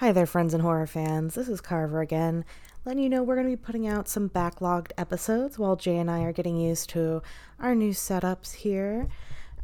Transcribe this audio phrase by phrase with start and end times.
[0.00, 1.34] Hi there, friends and horror fans.
[1.34, 2.44] This is Carver again,
[2.84, 6.08] letting you know we're going to be putting out some backlogged episodes while Jay and
[6.08, 7.20] I are getting used to
[7.58, 9.08] our new setups here.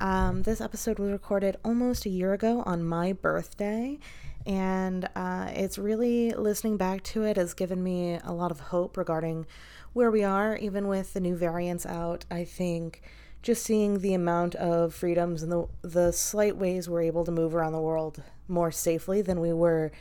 [0.01, 4.01] Um, this episode was recorded almost a year ago on my birthday,
[4.45, 8.97] and uh, it's really listening back to it has given me a lot of hope
[8.97, 9.47] regarding
[9.93, 12.25] where we are, even with the new variants out.
[12.29, 13.03] I think
[13.41, 17.55] just seeing the amount of freedoms and the the slight ways we're able to move
[17.55, 19.93] around the world more safely than we were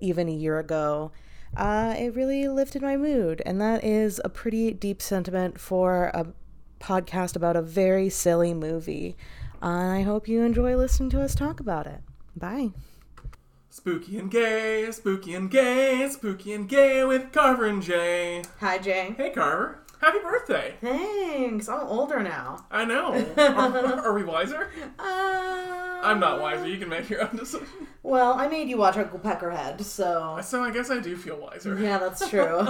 [0.00, 1.12] even a year ago,
[1.56, 3.42] uh, it really lifted my mood.
[3.44, 6.26] And that is a pretty deep sentiment for a
[6.80, 9.16] podcast about a very silly movie.
[9.62, 12.00] Uh, and I hope you enjoy listening to us talk about it.
[12.36, 12.70] Bye.
[13.68, 18.42] Spooky and gay, spooky and gay, spooky and gay with Carver and Jay.
[18.58, 19.14] Hi, Jay.
[19.16, 19.84] Hey, Carver.
[20.00, 20.74] Happy birthday.
[20.80, 21.68] Thanks.
[21.68, 22.64] I'm older now.
[22.70, 23.12] I know.
[23.36, 24.70] Are, are we wiser?
[24.98, 26.66] Uh, I'm not wiser.
[26.66, 27.66] You can make your own decision.
[28.02, 30.38] Well, I made you watch Uncle Peckerhead, so.
[30.42, 31.78] So I guess I do feel wiser.
[31.78, 32.66] Yeah, that's true.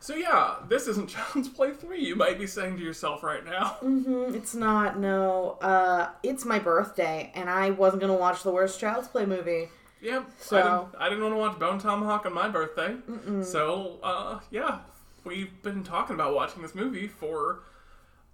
[0.00, 3.76] So yeah, this isn't Child's Play 3, you might be saying to yourself right now.
[3.82, 5.52] Mhm, it's not, no.
[5.62, 9.68] Uh, it's my birthday, and I wasn't gonna watch the worst Child's Play movie.
[10.02, 10.30] Yep.
[10.40, 12.96] So- I, didn't, I didn't want to watch Bone Tomahawk on my birthday.
[13.44, 14.80] So, uh, yeah,
[15.24, 17.60] we've been talking about watching this movie for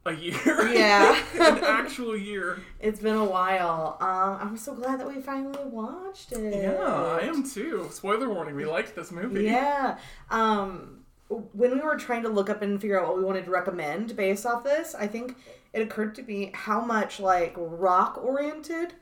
[0.06, 0.68] a year.
[0.72, 1.18] Yeah.
[1.34, 2.60] An actual year.
[2.80, 3.96] It's been a while.
[4.00, 6.54] Um, I'm so glad that we finally watched it.
[6.54, 7.88] Yeah, I am too.
[7.92, 9.44] Spoiler warning, we liked this movie.
[9.44, 9.98] Yeah.
[10.30, 13.50] Um, when we were trying to look up and figure out what we wanted to
[13.50, 15.36] recommend based off this, I think
[15.72, 18.94] it occurred to me how much like rock oriented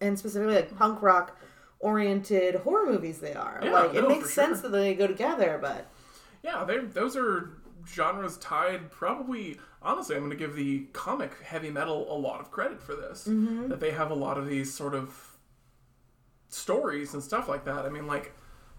[0.00, 1.36] and specifically like punk rock
[1.80, 3.60] oriented horror movies they are.
[3.62, 4.70] Yeah, like it makes sense sure.
[4.70, 5.86] that they go together, but
[6.44, 7.50] Yeah, they those are
[7.86, 12.50] genres tied probably honestly I'm going to give the comic heavy metal a lot of
[12.52, 13.26] credit for this.
[13.26, 13.68] Mm-hmm.
[13.68, 15.36] That they have a lot of these sort of
[16.48, 17.84] stories and stuff like that.
[17.84, 18.32] I mean like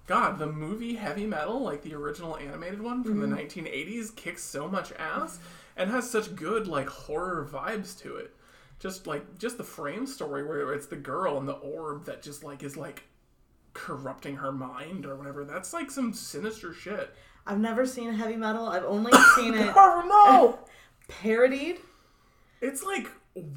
[0.08, 3.32] God, the movie Heavy Metal, like the original animated one from Mm-hmm.
[3.36, 5.40] the 1980s, kicks so much ass
[5.76, 8.36] and has such good like horror vibes to it.
[8.80, 12.44] Just like just the frame story where it's the girl and the orb that just
[12.44, 13.04] like is like
[13.74, 15.44] corrupting her mind or whatever.
[15.44, 17.16] That's like some sinister shit.
[17.48, 18.68] I've never seen heavy metal.
[18.68, 20.60] I've only seen it Oh no!
[21.22, 21.78] parodied.
[22.62, 23.08] it's like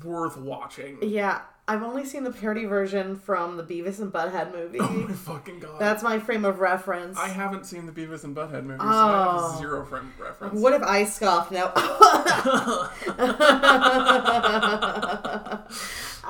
[0.04, 0.98] worth watching.
[1.02, 4.78] Yeah, I've only seen the parody version from the Beavis and Butthead movie.
[4.80, 5.80] Oh my fucking god!
[5.80, 7.16] That's my frame of reference.
[7.18, 9.50] I haven't seen the Beavis and Butthead movie, so I Oh.
[9.50, 10.60] have zero frame reference.
[10.60, 11.72] What if I scoffed now?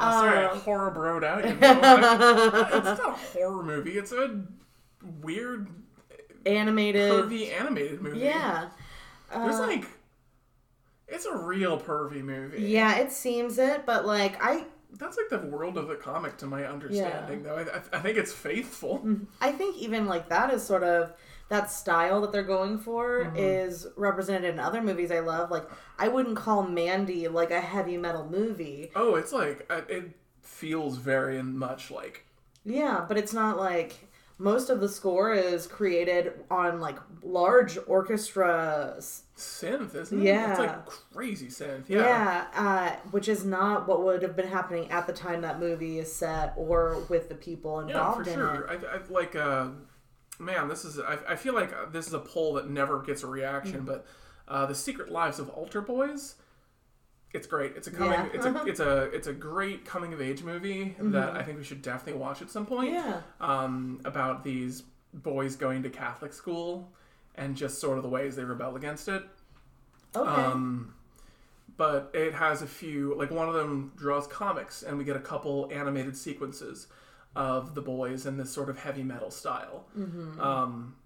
[0.00, 1.44] Uh, sorry, I horror broed out.
[1.44, 1.80] You know?
[1.82, 3.98] I- it's not a horror movie.
[3.98, 4.42] It's a
[5.22, 5.66] weird,
[6.56, 7.10] Animated.
[7.10, 8.20] pervy animated movie.
[8.20, 8.68] Yeah.
[9.32, 9.84] There's Uh, like,
[11.06, 12.62] it's a real pervy movie.
[12.62, 14.64] yeah, it seems it, but like I
[14.98, 17.42] That's like the world of the comic, to my understanding.
[17.42, 19.06] Though I, I, I think it's faithful.
[19.40, 21.12] I think even like that is sort of
[21.50, 23.36] that style that they're going for Mm-hmm.
[23.36, 25.50] is represented in other movies I love.
[25.50, 28.90] Like I wouldn't call Mandy like a heavy metal movie.
[28.94, 30.10] Oh, it's like it
[30.42, 32.26] feels very much like
[32.64, 34.07] Yeah, but it's not like
[34.38, 40.24] most of the score is created on like large orchestra synth, isn't it?
[40.24, 40.50] Yeah.
[40.50, 41.88] It's like crazy synth.
[41.88, 41.98] Yeah.
[42.00, 45.98] Yeah, uh, which is not what would have been happening at the time that movie
[45.98, 48.64] is set or with the people Yeah, involved for in sure.
[48.70, 48.84] it.
[48.84, 49.68] I, I like, uh,
[50.38, 51.00] man, this is.
[51.00, 54.06] I, I feel like uh, this is a poll that never gets a reaction, but
[54.46, 56.36] uh, the Secret Lives of Altar Boys.
[57.32, 57.72] It's great.
[57.76, 58.12] It's a coming.
[58.12, 58.28] Yeah.
[58.32, 61.64] It's a it's a it's a great coming of age movie that I think we
[61.64, 62.94] should definitely watch at some point.
[62.94, 63.10] Mm-hmm.
[63.10, 63.20] Yeah.
[63.40, 66.90] Um, about these boys going to Catholic school
[67.34, 69.22] and just sort of the ways they rebel against it.
[70.16, 70.28] Okay.
[70.28, 70.94] Um,
[71.76, 75.20] but it has a few, like one of them draws comics, and we get a
[75.20, 76.88] couple animated sequences
[77.36, 79.84] of the boys in this sort of heavy metal style.
[80.40, 80.96] Um,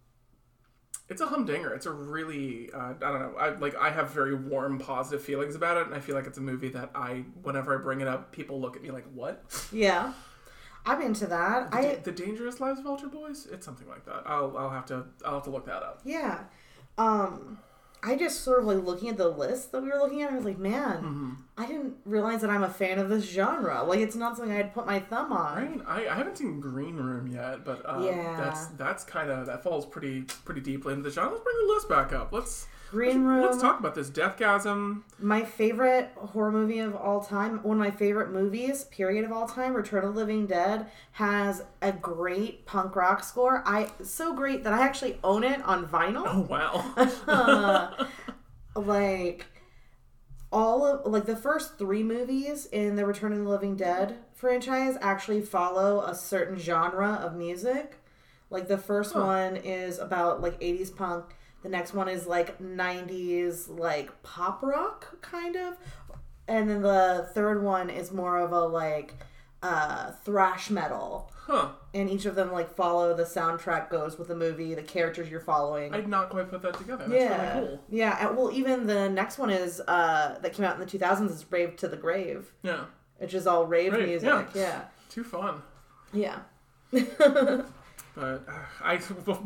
[1.13, 1.75] it's a humdinger.
[1.75, 3.35] It's a really, uh, I don't know.
[3.39, 3.77] I like.
[3.77, 6.71] I have very warm, positive feelings about it, and I feel like it's a movie
[6.71, 10.15] that I, whenever I bring it up, people look at me like, "What?" yeah.
[10.85, 11.71] I'm into that.
[11.71, 13.47] The, I the Dangerous Lives of Altar Boys?
[13.53, 14.25] It's something like that.
[14.27, 16.01] I'll, I'll have to, I'll have to look that up.
[16.05, 16.41] yeah.
[16.99, 17.59] Um
[18.05, 20.37] I just sort of like looking at the list that we were looking at, I
[20.37, 21.31] was like, man, Mm-hmm.
[21.57, 23.83] I didn't realize that I'm a fan of this genre.
[23.85, 25.57] Like it's not something I'd put my thumb on.
[25.57, 25.81] Right?
[25.87, 28.37] I, I haven't seen Green Room yet, but uh, Yeah.
[28.37, 31.33] that's that's kind of that falls pretty pretty deeply into the genre.
[31.33, 32.33] Let's bring the list back up.
[32.33, 33.41] Let's Green let's, Room.
[33.43, 35.01] let's talk about this Deathgasm.
[35.19, 39.49] My favorite horror movie of all time, one of my favorite movies, period of all
[39.49, 43.63] time, Return of the Living Dead, has a great punk rock score.
[43.65, 46.25] I so great that I actually own it on vinyl.
[46.27, 46.95] Oh wow!
[47.27, 48.07] Uh,
[48.77, 49.47] like
[50.53, 54.99] all of like the first three movies in the Return of the Living Dead franchise
[55.01, 57.97] actually follow a certain genre of music.
[58.51, 59.21] Like the first Huh.
[59.23, 61.25] one is about like 80s punk.
[61.63, 65.77] The next one is like 90s like pop rock kind of.
[66.49, 69.15] And then the third one is more of a like
[69.63, 71.31] uh thrash metal.
[71.47, 71.69] Huh.
[71.95, 75.41] And each of them like follow the soundtrack goes with the movie, the characters you're
[75.41, 75.95] following.
[75.95, 77.07] I'd not quite put that together.
[77.09, 77.55] That's yeah.
[77.59, 77.81] really cool.
[77.89, 81.31] Yeah, and- well even the next one is uh that came out in the 2000s
[81.31, 82.85] is Rave to the Grave, Yeah.
[83.19, 84.29] which is all rave Rave, music.
[84.29, 84.47] yeah.
[84.55, 84.83] Yeah.
[85.09, 85.63] Too fun.
[86.13, 86.41] Yeah.
[88.15, 88.97] But uh, I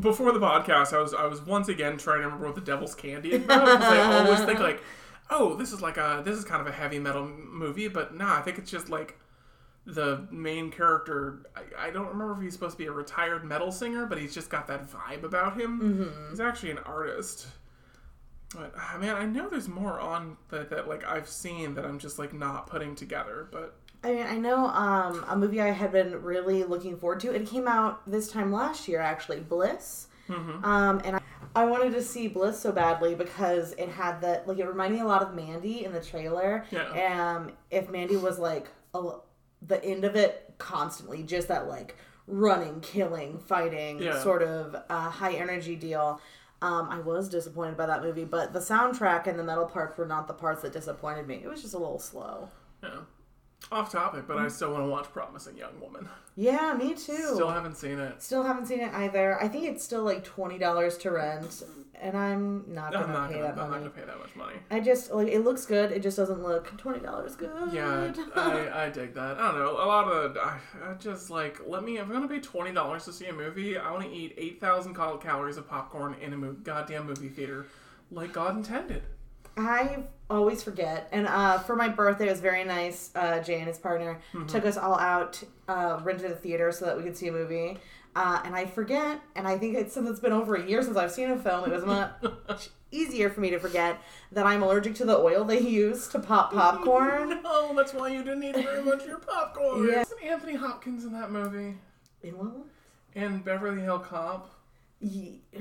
[0.00, 2.94] before the podcast, I was I was once again trying to remember what the Devil's
[2.94, 3.66] Candy is about.
[3.66, 4.82] 'cause I always think like,
[5.30, 8.36] oh, this is like a this is kind of a heavy metal movie, but nah,
[8.38, 9.18] I think it's just like
[9.84, 11.46] the main character.
[11.54, 14.34] I, I don't remember if he's supposed to be a retired metal singer, but he's
[14.34, 15.80] just got that vibe about him.
[15.80, 16.30] Mm-hmm.
[16.30, 17.46] He's actually an artist.
[18.54, 22.00] But ah, man, I know there's more on that that like I've seen that I'm
[22.00, 23.48] just like not putting together.
[23.52, 27.34] But I mean, I know um, a movie I had been really looking forward to.
[27.34, 30.06] It came out this time last year, actually, Bliss.
[30.28, 30.64] Mm-hmm.
[30.64, 31.20] Um, and I,
[31.54, 35.02] I wanted to see Bliss so badly because it had that, like, it reminded me
[35.02, 36.64] a lot of Mandy in the trailer.
[36.70, 37.34] Yeah.
[37.36, 39.10] Um, if Mandy was like a,
[39.62, 41.96] the end of it constantly, just that like
[42.28, 44.22] running, killing, fighting Yeah.
[44.22, 46.20] sort of uh, high energy deal.
[46.62, 50.06] Um, I was disappointed by that movie, but the soundtrack and the metal parts were
[50.06, 51.40] not the parts that disappointed me.
[51.42, 52.48] It was just a little slow.
[52.82, 53.00] yeah,
[53.72, 54.50] off topic, but I mm.
[54.50, 56.08] still want to watch Promising Young Woman.
[56.36, 57.16] Yeah, me too.
[57.16, 58.22] Still haven't seen it.
[58.22, 59.40] Still haven't seen it either.
[59.42, 61.62] I think it's still like twenty dollars to rent,
[61.94, 64.36] and I'm not I'm gonna not pay gonna, that I'm not gonna pay that much
[64.36, 64.56] money.
[64.70, 65.92] I just like it looks good.
[65.92, 67.50] It just doesn't look twenty dollars good.
[67.72, 69.38] Yeah, I, I dig that.
[69.38, 69.72] I don't know.
[69.72, 71.96] A lot of I, I just like let me.
[71.96, 74.60] If I'm gonna pay twenty dollars to see a movie, I want to eat eight
[74.60, 77.66] thousand calories of popcorn in a mo- goddamn movie theater,
[78.10, 79.02] like God intended.
[79.56, 81.08] I always forget.
[81.12, 83.10] And uh, for my birthday, it was very nice.
[83.14, 84.46] Uh, Jay and his partner Mm-hmm.
[84.46, 87.78] took us all out, uh, rented a theater so that we could see a movie.
[88.14, 90.96] Uh, and I forget, and I think it's since it's been over a year since
[90.96, 93.98] I've seen a film, it was much easier for me to forget
[94.32, 97.42] that I'm allergic to the oil they use to pop popcorn.
[97.42, 99.86] No, that's why you didn't eat very much of your popcorn.
[99.88, 100.00] Yeah.
[100.00, 101.76] Isn't Anthony Hopkins in that movie?
[102.22, 102.52] In what?
[103.14, 104.50] In Beverly Hill Cop,
[105.00, 105.60] Ye- uh,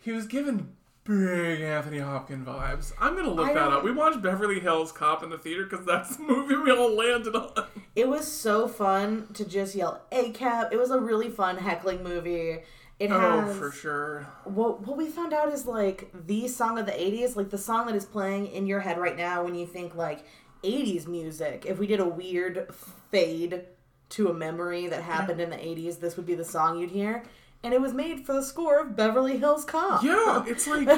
[0.00, 0.74] he was given
[1.08, 2.92] big Anthony Hopkins vibes.
[3.00, 3.82] I'm gonna look I that up.
[3.84, 7.34] We watched Beverly Hills Cop in the theater because that's the movie we all landed
[7.34, 7.66] on.
[7.96, 12.02] It was so fun to just yell "A cap." It was a really fun heckling
[12.02, 12.62] movie.
[13.00, 14.26] It Oh, has for sure.
[14.44, 17.86] what what we found out is like the song of the '80s, like the song
[17.86, 20.24] that is playing in your head right now when you think like
[20.62, 21.64] '80s music.
[21.66, 22.68] If we did a weird
[23.10, 23.62] fade
[24.10, 27.22] to a memory that happened in the '80s, this would be the song you'd hear.
[27.62, 30.02] And it was made for the score of Beverly Hills Cop.
[30.02, 30.88] Yeah, it's like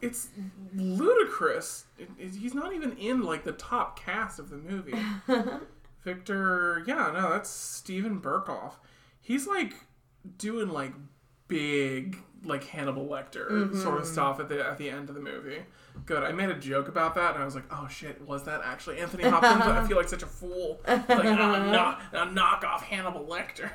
[0.00, 0.28] it's
[0.74, 1.86] ludicrous.
[1.98, 4.94] It, it- he's not even in like the top cast of the movie.
[6.04, 8.74] Victor, yeah, no, that's Steven Berkoff.
[9.20, 9.74] He's like
[10.36, 10.92] doing like
[11.48, 14.12] big like Hannibal Lecter sort of mm-hmm.
[14.12, 15.62] stuff at the at the end of the movie.
[16.06, 16.22] Good.
[16.22, 18.98] I made a joke about that, and I was like, "Oh shit, was that actually
[18.98, 21.22] Anthony Hopkins?" I feel like such a fool, like a,
[21.72, 23.70] knock, a knockoff Hannibal Lecter.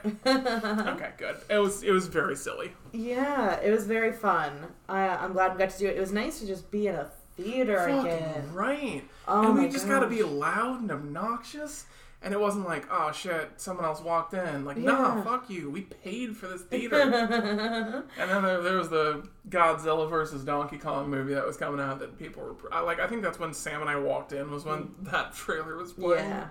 [0.95, 1.37] okay, good.
[1.49, 2.73] It was it was very silly.
[2.91, 4.51] Yeah, it was very fun.
[4.87, 5.97] I, I'm glad we got to do it.
[5.97, 8.53] It was nice to just be in a theater again.
[8.53, 9.03] Right.
[9.27, 11.85] Oh and we just gotta be loud and obnoxious.
[12.23, 14.63] And it wasn't like, oh shit, someone else walked in.
[14.63, 15.69] Like, nah, fuck you.
[15.69, 17.01] We paid for this theater.
[17.01, 21.99] and then there, there was the Godzilla versus Donkey Kong movie that was coming out
[21.99, 22.99] that people were I, like.
[22.99, 26.29] I think that's when Sam and I walked in was when that trailer was playing.
[26.29, 26.47] Yeah.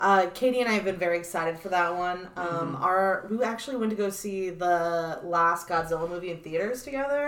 [0.00, 2.28] Uh, Katie and I have been very excited for that one.
[2.36, 2.82] Um, Mm-hmm.
[2.82, 7.26] Our we actually went to go see the last Godzilla movie in theaters together,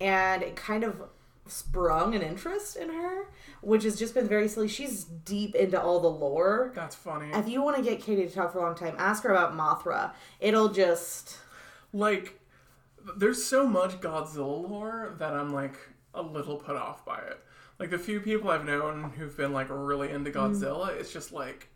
[0.00, 1.02] and it kind of
[1.46, 3.28] sprung an interest in her,
[3.60, 4.68] which has just been very silly.
[4.68, 6.72] She's deep into all the lore.
[6.74, 7.30] That's funny.
[7.32, 9.54] If you want to get Katie to talk for a long time, ask her about
[9.54, 10.12] Mothra.
[10.40, 11.38] It'll just
[11.92, 12.40] like
[13.16, 15.76] there's so much Godzilla lore that I'm like
[16.14, 17.40] a little put off by it.
[17.78, 20.34] Like the few people I've known who've been like really into mm.
[20.34, 21.68] Godzilla, it's just like,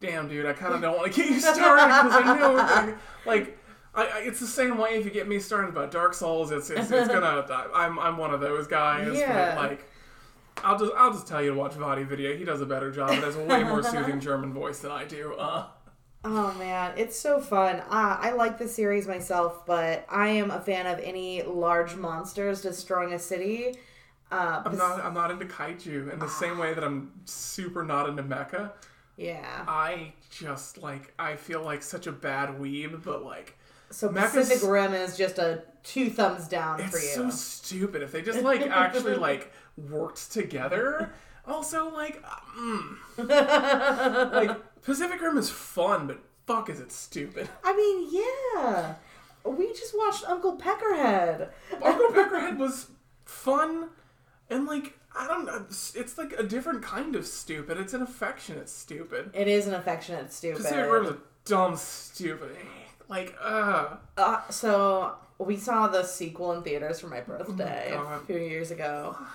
[0.00, 2.96] damn, dude, I kind of don't want to get you started because I know like,
[3.26, 3.58] like
[3.96, 6.70] I, I, it's the same way if you get me started about Dark Souls, it's
[6.70, 9.16] it's, it's gonna I'm I'm one of those guys.
[9.18, 9.54] Yeah.
[9.54, 9.84] But like.
[10.64, 12.38] I'll just I'll just tell you to watch VaatiVidya.
[12.38, 13.10] He does a better job.
[13.10, 15.34] It has a way more soothing German voice than I do.
[15.34, 15.66] Uh,
[16.28, 17.76] Oh man, it's so fun.
[17.76, 22.62] Uh, I like the series myself, but I am a fan of any large monsters
[22.62, 23.76] destroying a city.
[24.32, 28.08] Uh, I'm not I'm not into kaiju in the same way that I'm super not
[28.08, 28.72] into mecha.
[29.16, 29.64] yeah.
[29.68, 33.56] I just like I feel like such a bad weeb, but like
[33.90, 37.30] So Pacific Rim is just a two thumbs down for it's you.
[37.30, 38.02] so stupid.
[38.02, 41.12] If they just like actually like worked together.
[41.46, 42.20] Also, like,
[42.58, 42.96] mm,
[44.32, 47.48] like Pacific Rim is fun, but fuck, is it stupid?
[47.62, 48.94] I mean, yeah.
[49.44, 51.50] We just watched Uncle Peckerhead.
[51.80, 52.90] Uncle Peckerhead was
[53.24, 53.90] fun,
[54.50, 57.78] and like I don't know, it's, like a different kind of stupid.
[57.78, 59.30] It's an affectionate stupid.
[59.32, 60.62] It is an affectionate stupid.
[60.62, 62.56] Pacific Rim is a dumb stupid.
[63.08, 68.38] Like, uh, Uh, so we saw the sequel in theaters for my birthday a few
[68.38, 69.16] years ago.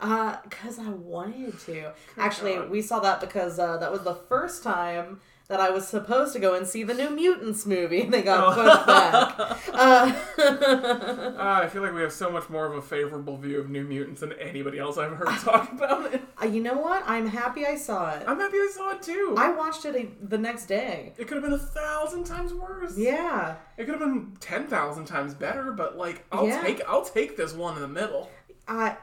[0.00, 1.90] Uh, cause I wanted to.
[2.16, 2.70] Actually, God.
[2.70, 6.38] we saw that because uh, that was the first time that I was supposed to
[6.38, 9.58] go and see the new Mutants movie, and they got pushed back.
[9.78, 13.70] Uh, uh, I feel like we have so much more of a favorable view of
[13.70, 16.20] New Mutants than anybody else I've heard talk about it.
[16.42, 17.02] uh, you know what?
[17.06, 18.24] I'm happy I saw it.
[18.26, 19.34] I'm happy I saw it too.
[19.38, 21.12] I watched it a, the next day.
[21.16, 22.96] it could have been a thousand times worse.
[22.98, 23.56] Yeah.
[23.76, 26.60] It could have been ten thousand times better, but like I'll Yeah.
[26.62, 28.30] take I'll take this one in the middle.
[28.66, 28.94] Uh,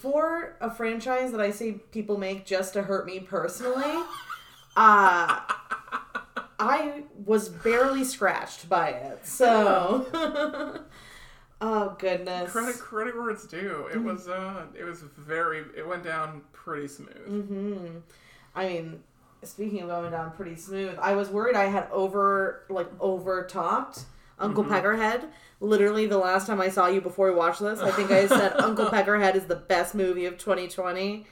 [0.00, 4.02] for a franchise that I see people make just to hurt me personally,
[4.76, 5.40] uh,
[6.58, 9.26] I was barely scratched by it.
[9.26, 10.06] So,
[11.60, 12.50] oh goodness.
[12.50, 13.88] Credit credit where it's due.
[13.92, 17.28] It was uh it was very it went down pretty smooth.
[17.28, 17.98] Mm-hmm.
[18.54, 19.02] I mean,
[19.42, 24.04] speaking of going down pretty smooth, I was worried I had over like over talked
[24.38, 25.28] Uncle Peckerhead.
[25.60, 28.52] Literally, the last time I saw you before we watched this, I think I said
[28.58, 31.26] Uncle Peckerhead is the best movie of 2020.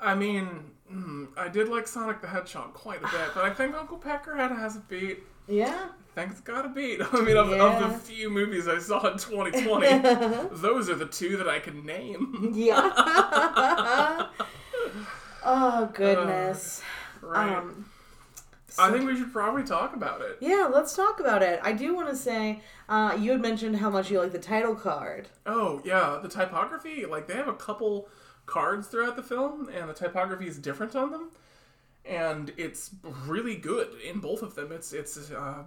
[0.00, 3.74] I mean, mm, I did like Sonic the Hedgehog quite a bit, but I think
[3.74, 5.20] Uncle Peckerhead has a beat.
[5.46, 5.88] Yeah.
[6.16, 7.00] It's got a beat.
[7.12, 11.36] I mean, of, of the few movies I saw in 2020, those are the two
[11.36, 12.52] that I can name.
[12.54, 12.92] Yeah.
[15.44, 16.82] oh goodness.
[17.20, 17.56] Right.
[17.56, 17.86] Um
[18.78, 20.38] I think we should probably talk about it.
[20.40, 21.60] yeah, let's talk about it.
[21.62, 24.74] I do want to say, uh, you had mentioned how much you like the title
[24.74, 25.28] card.
[25.46, 28.08] Oh, yeah, the typography, like, they have a couple
[28.46, 31.30] cards throughout the film, and the typography is different on them.
[32.04, 32.90] And it's
[33.26, 34.72] really good in both of them.
[34.72, 35.64] It's, it's, uh,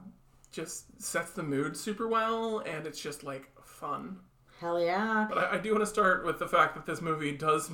[0.52, 4.20] just sets the mood super well, and it's just, like, fun.
[4.60, 5.28] Hell yeah.
[5.30, 7.70] But I, I do want to start with the fact that this movie does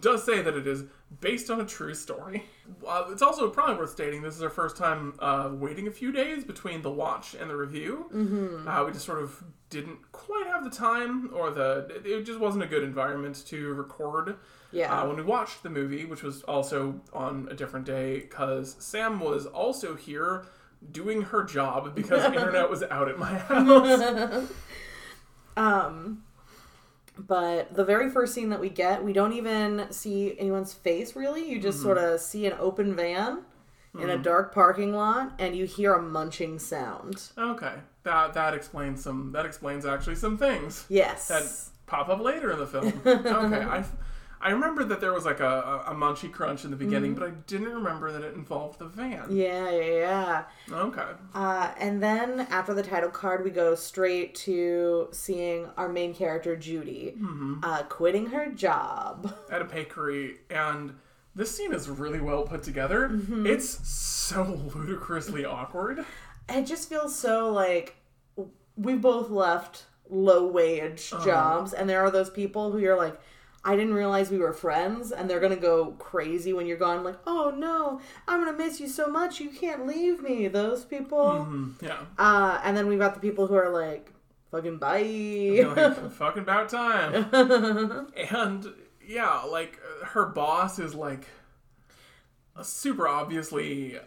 [0.00, 0.84] does say that it is
[1.20, 2.44] based on a true story.
[2.86, 6.12] Uh, it's also probably worth stating this is our first time uh, waiting a few
[6.12, 8.10] days between the watch and the review.
[8.12, 8.68] Mm-hmm.
[8.68, 12.62] Uh, we just sort of didn't quite have the time, or the it- just wasn't
[12.62, 14.36] a good environment to record.
[14.72, 14.94] Yeah.
[14.94, 19.20] Uh, when we watched the movie, which was also on a different day, because Sam
[19.20, 20.44] was also here
[20.92, 24.52] doing her job because internet was out at my house.
[25.56, 26.22] Um,
[27.18, 31.48] but the very first scene that we get, we don't even see anyone's face really.
[31.48, 31.86] You just mm-hmm.
[31.86, 33.42] sort of see an open van
[33.94, 34.22] in a mm-hmm.
[34.22, 37.30] dark parking lot, and you hear a munching sound.
[37.38, 39.32] Okay, that that explains some.
[39.32, 41.28] That explains actually some things Yes.
[41.28, 41.44] that
[41.86, 43.00] pop up later in the film.
[43.06, 43.84] okay, I
[44.46, 45.44] I remember that there was like a,
[45.88, 48.86] a, a munchy crunch in the beginning, but I didn't remember that it involved the
[48.86, 49.26] van.
[49.28, 50.44] yeah, yeah, yeah.
[50.70, 51.02] Okay,
[51.34, 56.54] Uh, and then after the title card, we go straight to seeing our main character
[56.54, 57.16] Judy
[57.64, 59.34] uh, quitting her job.
[59.50, 60.94] at a bakery, and
[61.34, 63.10] this scene is really well put together.
[63.44, 66.04] It's so ludicrously awkward.
[66.48, 67.96] It just feels so like
[68.76, 73.18] we both left low wage jobs, and there are those people who you're like,
[73.66, 77.02] I didn't realize we were friends, and they're gonna go crazy when you're gone.
[77.02, 79.40] Like, oh no, I'm gonna miss you so much.
[79.40, 80.46] You can't leave me.
[80.46, 81.46] Those people.
[81.50, 84.12] Mm, yeah, Uh, and then we've got the people who are like,
[84.52, 85.64] fucking bye.
[85.76, 87.26] like, fucking about time.
[88.30, 88.66] and
[89.04, 91.26] yeah, like her boss is like
[92.62, 93.98] super obviously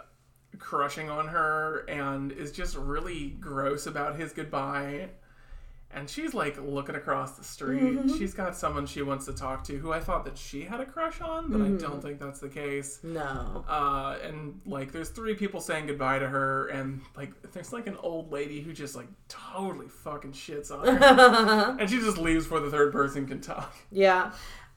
[0.58, 5.10] crushing on her and is just really gross about his goodbye.
[5.92, 8.00] And she's like looking across the street.
[8.18, 10.86] She's got someone she wants to talk to who I thought that she had a
[10.86, 13.00] crush on, but I don't think that's the case.
[13.02, 13.66] no.
[13.68, 17.98] Uh, and like there's three people saying goodbye to her, and like there's like an
[18.04, 22.60] old lady who just like totally fucking shits on her, and she just leaves before
[22.60, 23.76] the third person can talk.
[23.92, 24.32] Yeah.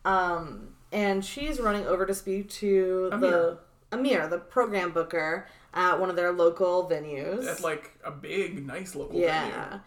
[0.06, 3.30] Um, and she's running over to speak to Amir.
[3.30, 3.58] the
[3.92, 7.46] Amir, the program booker at one of their local venues.
[7.46, 9.68] At like a big, nice local yeah.
[9.68, 9.80] venue.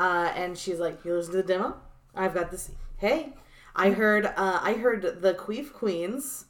[0.00, 1.76] Uh, and she's like, "You listen to the demo?
[2.14, 2.70] I've got this.
[2.96, 3.34] Hey,
[3.76, 4.26] I heard.
[4.26, 6.46] Uh, I heard the Queef Queens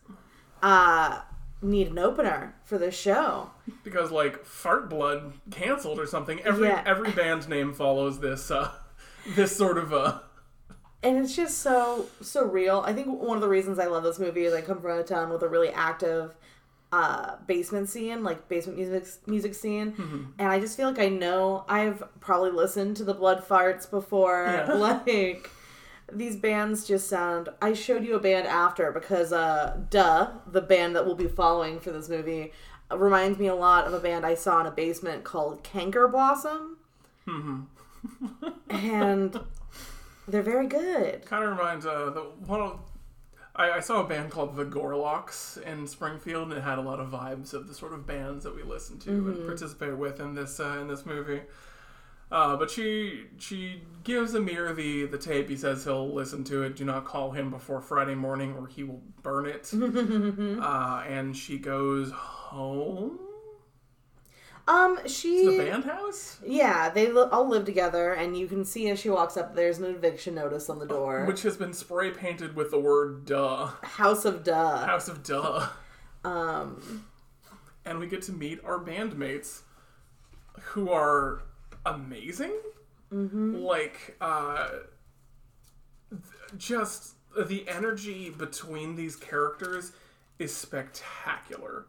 [0.62, 1.20] uh,
[1.60, 3.50] need an opener for the show.
[3.84, 6.40] Because like Fart Blood canceled or something.
[6.40, 6.82] Every Yeah.
[6.86, 8.70] every band name follows this uh
[9.34, 10.20] this sort of uh
[11.02, 12.82] and it's just so so real.
[12.86, 15.02] I think one of the reasons I love this movie is I come from a
[15.02, 16.34] town with a really active
[16.92, 19.94] uh basement scene, like basement music music scene,
[20.38, 24.44] and I just feel like I know I've probably listened to the Blood Farts before,
[24.46, 24.72] Yeah.
[25.06, 25.48] like
[26.12, 27.48] these bands just sound.
[27.62, 31.78] I showed you a band after because, uh, duh, the band that we'll be following
[31.78, 32.52] for this movie
[32.92, 36.78] reminds me a lot of a band I saw in a basement called Canker Blossom.
[38.68, 39.38] and
[40.28, 41.24] they're very good.
[41.26, 42.80] Kind of reminds uh the one of
[43.54, 47.00] I, I saw a band called the Gorlocks in Springfield, and it had a lot
[47.00, 50.34] of vibes of the sort of bands that we listened to and participated with in
[50.34, 51.42] this uh, in this movie.
[52.30, 55.48] Uh, but she she gives Amir the the tape.
[55.48, 56.76] He says he'll listen to it.
[56.76, 59.70] Do not call him before Friday morning, or he will burn it.
[60.62, 63.18] uh, and she goes home
[64.70, 68.88] Um, to the band house, Yeah, they li- all live together, and you can see
[68.88, 71.24] as she walks up, there's an eviction notice on the door.
[71.26, 74.86] which has been spray painted with the word "duh." House of Duh.
[74.86, 75.66] House of Duh.
[76.24, 77.04] Um,
[77.84, 79.62] and we get to meet our bandmates
[80.60, 81.42] who are
[81.86, 82.52] amazing
[83.10, 84.68] like uh
[86.56, 87.14] just
[87.48, 89.92] the energy between these characters
[90.38, 91.86] is spectacular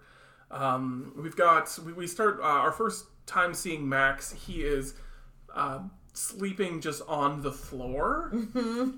[0.52, 4.94] um we've got we, we start uh, our first time seeing max he is
[5.56, 5.80] uh
[6.14, 8.32] sleeping just on the floor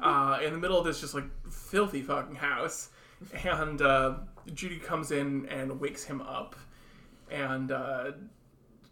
[0.01, 2.89] uh in the middle of this just like filthy fucking house.
[3.45, 4.15] And uh
[4.53, 6.55] judy comes in and wakes him up.
[7.31, 8.11] And uh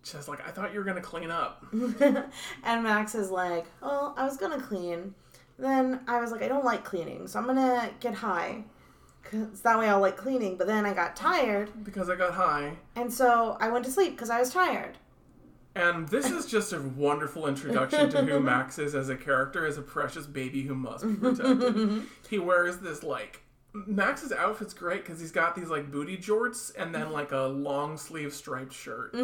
[0.03, 1.65] just like I thought you were gonna clean up.
[1.73, 5.13] and Max is like, "Well, I was gonna clean,
[5.59, 8.63] then I was like, I don't like cleaning, so I'm gonna get high,
[9.23, 10.57] cause that way I'll like cleaning.
[10.57, 12.73] But then I got tired, because I got high.
[12.95, 14.97] and so I went to sleep because I was tired.
[15.73, 19.77] And this is just a wonderful introduction to who Max is as a character, as
[19.77, 22.03] a precious baby who must be protected.
[22.29, 23.41] he wears this like
[23.73, 27.95] Max's outfit's great because he's got these like booty jorts and then like a long
[27.97, 29.15] sleeve striped shirt.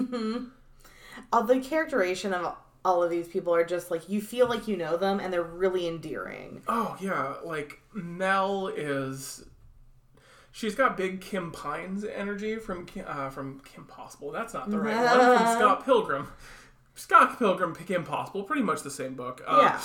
[1.33, 4.77] All the characterization of all of these people are just like you feel like you
[4.77, 6.61] know them, and they're really endearing.
[6.69, 9.43] Oh yeah, like Mel is.
[10.57, 14.31] She's got big Kim Pines energy from Kim, uh, from Kim Possible.
[14.31, 15.37] That's not the right one.
[15.37, 16.29] From Scott Pilgrim.
[16.95, 19.43] Scott Pilgrim, Kim Possible, pretty much the same book.
[19.45, 19.79] Uh, yeah,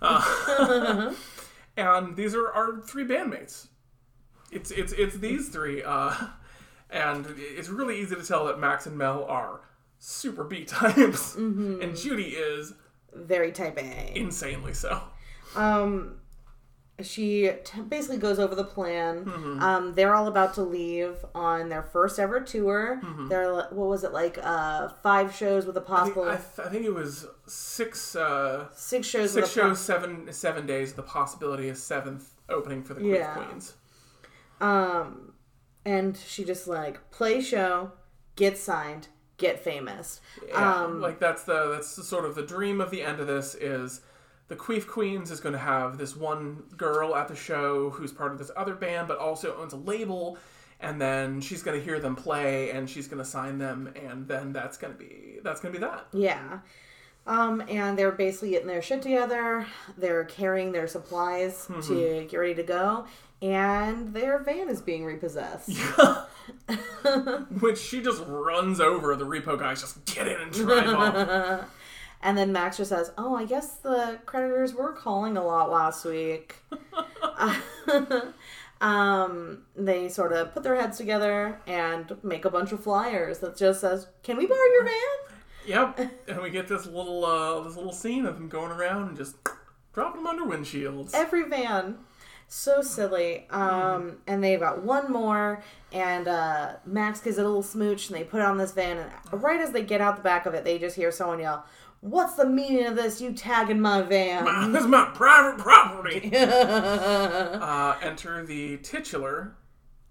[0.00, 1.16] Avi.
[1.76, 3.66] and these are our three bandmates.
[4.52, 6.14] It's it's it's these three, uh,
[6.88, 9.62] and it's really easy to tell that Max and Mel are
[9.98, 12.74] super B types, and Judy is
[13.12, 14.16] Very type A.
[14.16, 15.00] insanely so.
[15.56, 16.20] Um,
[17.02, 19.24] she t- basically goes over the plan.
[19.26, 19.62] Mm-hmm.
[19.62, 23.00] Um, they're all about to leave on their first ever tour.
[23.04, 23.28] Mm-hmm.
[23.28, 24.38] They're what was it like?
[24.42, 28.16] Uh, five shows with a I think, possible I, th- I think it was six
[28.16, 29.32] uh, six shows.
[29.32, 30.94] six with a po- shows, seven seven days.
[30.94, 33.38] The possibility of seventh opening for the Queen Yeah.
[33.40, 33.74] of Queens.
[34.60, 35.32] Um,
[35.84, 37.92] and she just like play show,
[38.36, 40.20] get signed, get famous.
[40.48, 43.26] Yeah, Um, like that's the that's the sort of the dream of the end of
[43.26, 44.00] this is
[44.48, 48.32] the Queef Queens is going to have this one girl at the show who's part
[48.32, 50.38] of this other band, but also owns a label,
[50.80, 54.28] and then she's going to hear them play and she's going to sign them, and
[54.28, 56.06] then that's going to be that's going to be that.
[56.12, 56.60] Yeah.
[57.28, 59.66] Um, and they're basically getting their shit together.
[59.98, 61.80] They're carrying their supplies Mm-hmm.
[61.94, 63.06] to get ready to go.
[63.42, 65.70] And their van is being repossessed.
[67.60, 71.64] Which she just runs over the repo guys, just get in and drive off.
[72.22, 76.04] And then Max just says, Oh, I guess the creditors were calling a lot last
[76.04, 76.56] week.
[78.80, 83.56] um, they sort of put their heads together and make a bunch of flyers that
[83.56, 85.26] just says, Can we borrow your van?
[85.66, 89.16] Yep, and we get this little uh, this little scene of them going around and
[89.16, 89.36] just
[89.92, 91.12] dropping them under windshields.
[91.14, 91.98] Every van.
[92.48, 93.46] So silly.
[93.50, 98.16] Um, and they've got one more, and uh, Max gives it a little smooch, and
[98.16, 98.98] they put it on this van.
[98.98, 101.66] And right as they get out the back of it, they just hear someone yell,
[102.06, 103.20] What's the meaning of this?
[103.20, 104.70] You tagging my van?
[104.72, 106.30] This is my private property.
[106.36, 109.56] uh, enter the titular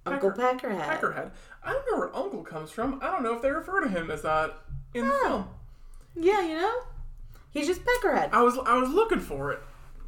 [0.06, 1.00] Uncle Pecker- Peckerhead.
[1.00, 1.32] Peckerhead.
[1.64, 3.00] I don't know where Uncle comes from.
[3.02, 4.58] I don't know if they refer to him as that
[4.94, 5.48] in the film.
[6.16, 6.82] Yeah, you know?
[7.52, 8.30] He's just Peckerhead.
[8.34, 9.60] I was I was looking for it,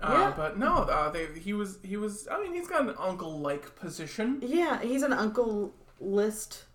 [0.01, 0.33] uh, Yeah.
[0.35, 0.79] but no.
[0.79, 2.27] Uh, they, he was he was.
[2.29, 4.39] I mean, he's got an uncle-like position.
[4.41, 6.65] Yeah, he's an Uncle List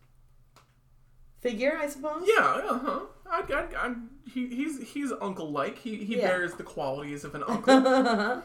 [1.40, 2.22] figure, I suppose.
[2.26, 3.00] Yeah, uh huh.
[3.32, 3.94] I, I, I,
[4.32, 5.78] he, he's he's uncle-like.
[5.78, 6.28] He he Yeah.
[6.28, 8.42] bears the qualities of an uncle.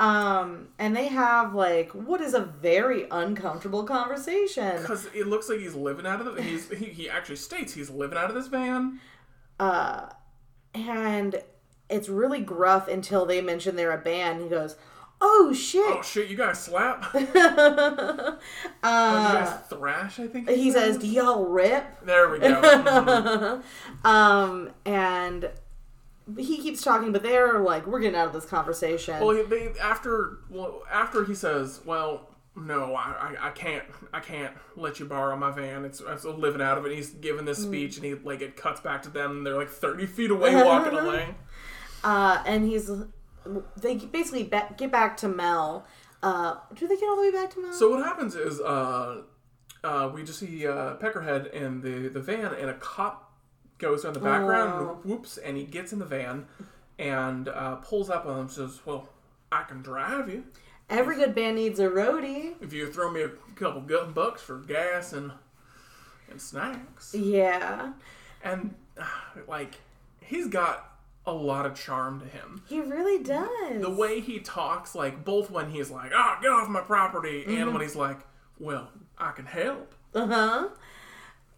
[0.00, 4.80] Um, and they have like what is a very uncomfortable conversation.
[4.80, 6.42] Because it looks like he's living out of the.
[6.42, 9.00] He's he, he actually states he's living out of this van.
[9.58, 10.08] Uh,
[10.74, 11.42] and
[11.90, 14.40] it's really gruff until they mention they're a band.
[14.40, 14.76] He goes,
[15.20, 16.28] "Oh shit!" Oh shit!
[16.28, 17.04] You guys slap.
[17.14, 18.38] oh, you
[18.82, 20.18] uh, guys thrash.
[20.20, 22.48] I think he says, "Do y'all rip?" There we go.
[24.04, 24.06] Mhm.
[24.06, 25.50] Um, and
[26.36, 30.38] he keeps talking, but they're like, "We're getting out of this conversation." Well, they after
[30.50, 35.36] well after he says, "Well, no, I, I, I can't I can't let you borrow
[35.36, 35.84] my van.
[35.84, 38.56] It's I'm still living out of it." He's giving this speech, and he like it
[38.56, 39.38] cuts back to them.
[39.38, 41.34] And they're like thirty feet away walking away.
[42.04, 42.90] uh, and he's
[43.76, 45.86] they basically ba- get back to Mel.
[46.22, 47.72] Uh, do they get all the way back to Mel?
[47.72, 49.22] So what happens is uh,
[49.84, 53.32] uh, we just see uh, Peckerhead in the the van, and a cop
[53.78, 54.94] goes in the background, Oh.
[54.96, 56.46] and whoops, and he gets in the van
[56.98, 59.08] and uh, pulls up on him and says, "Well,
[59.52, 60.44] I can drive you
[60.90, 62.54] Every good band needs a roadie.
[62.62, 65.30] if you throw me a couple good bucks for gas and
[66.30, 67.92] and snacks." Yeah,
[68.42, 69.04] And uh,
[69.46, 69.76] like,
[70.20, 70.87] he's got
[71.28, 72.62] a lot of charm to him.
[72.68, 73.80] he really does.
[73.80, 77.72] The way he talks, like both when he's like, "Ah, get off my property," and
[77.72, 78.18] when he's like,
[78.58, 80.68] "Well, I can help." Uh-huh.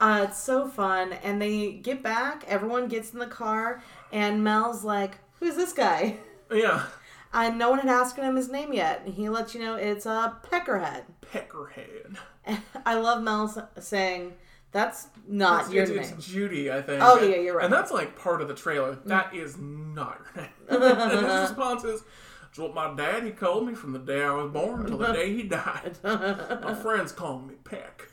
[0.00, 1.12] Uh, it's so fun.
[1.12, 6.16] And they get back, everyone gets in the car, and Mel's like, Who's this guy?
[6.50, 6.86] Yeah,
[7.32, 9.02] And no one had asked him his name yet.
[9.04, 11.02] And he lets you know it's uh, Peckerhead.
[11.32, 12.16] Peckerhead.
[12.86, 14.34] I love Mel saying,
[14.72, 16.18] That's not It's, your it's, name.
[16.18, 17.02] it's Judy, I think.
[17.04, 17.64] Oh, yeah, you're right.
[17.64, 18.96] And that's like part of the trailer.
[19.06, 20.52] That is not your name.
[20.68, 22.02] and his response is,
[22.48, 25.34] "It's what my daddy called me from the day I was born till the day
[25.34, 25.96] he died.
[26.04, 28.12] my friends call me Peck."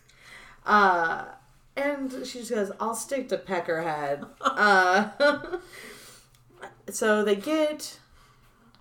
[0.66, 1.26] Uh,
[1.76, 4.28] and she just goes, I'll stick to Peckerhead.
[4.42, 5.10] uh,
[6.90, 8.00] so they get,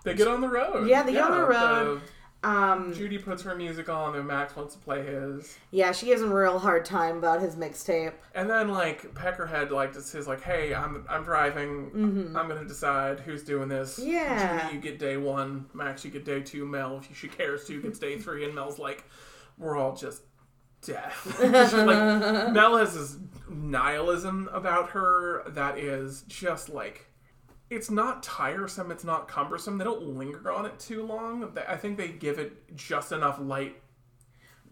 [0.05, 0.89] They get on the road.
[0.89, 2.01] Yeah, they get on the road.
[2.01, 2.11] the-
[2.47, 5.59] um, Judy puts her music on, and Max wants to play his.
[5.73, 8.13] yeah, she gives him a real hard time about his mixtape.
[8.37, 11.91] And then like Peckerhead like just says like, "Hey, I'm I'm driving.
[12.37, 13.99] I'm gonna decide who's doing this.
[13.99, 14.11] Mm-hmm.
[14.11, 14.63] Yeah.
[14.63, 15.67] Judy, you get day one.
[15.75, 16.65] Max, you get day two.
[16.65, 18.45] Mel, if she cares to, gets day three.
[18.45, 19.05] And Mel's like,
[19.59, 20.23] we're all just
[20.83, 21.37] deaf.
[21.41, 21.73] She, like
[22.53, 23.17] Mel has this
[23.51, 27.07] nihilism about her that is just like.
[27.69, 28.91] It's not tiresome.
[28.91, 29.79] It's not cumbersome.
[29.79, 31.57] They don't linger on it too long.
[31.69, 33.81] I think they give it just enough light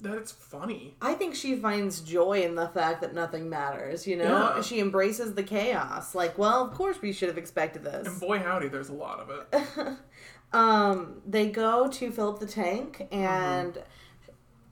[0.00, 0.96] that it's funny.
[1.00, 4.54] I think she finds joy in the fact that nothing matters, you know?
[4.56, 4.62] Yeah.
[4.62, 6.14] She embraces the chaos.
[6.14, 8.06] Like, well, of course we should have expected this.
[8.06, 9.96] And boy, howdy, there's a lot of it.
[10.54, 13.76] Um, they go to fill up the tank, and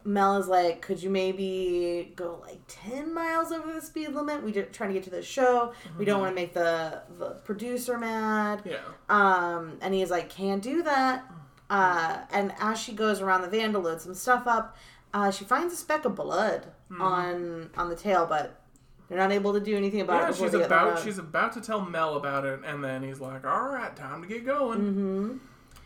[0.05, 4.43] Mel is like, "Could you maybe go like ten miles over the speed limit?
[4.43, 5.73] We just trying to get to the show.
[5.99, 8.79] We don't want to make the the producer mad." Yeah.
[9.09, 11.25] Um, and he's like, "Can't do that."
[11.71, 14.77] Uh, and as she goes around the van to load some stuff up,
[15.15, 16.67] uh, she finds a speck of blood
[17.01, 18.61] on on the tail, but
[19.09, 20.31] they're not able to do anything about Yeah, it.
[20.31, 22.83] Yeah, she's they get on the about she's about to tell Mel about it, and
[22.83, 25.37] then he's like, "All right, time to get going." Mm-hmm.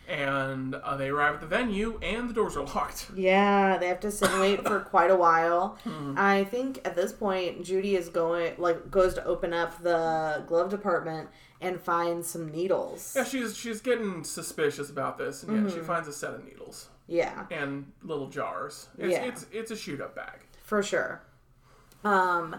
[0.08, 3.06] And uh, they arrive at the venue, and the doors are locked.
[3.16, 5.78] Yeah, they have to sit and wait for quite a while.
[5.84, 6.14] Hmm.
[6.16, 10.70] I think at this point, Judy is going like goes to open up the glove
[10.70, 11.28] department
[11.60, 13.14] and finds some needles.
[13.16, 15.76] Yeah, she's she's getting suspicious about this, and yeah, Mm-hmm.
[15.80, 18.88] she finds a set of needles Yeah, and little jars.
[18.98, 19.24] It's Yeah.
[19.24, 20.40] it's it's a shoot up bag.
[20.62, 21.22] for sure.
[22.04, 22.56] Um,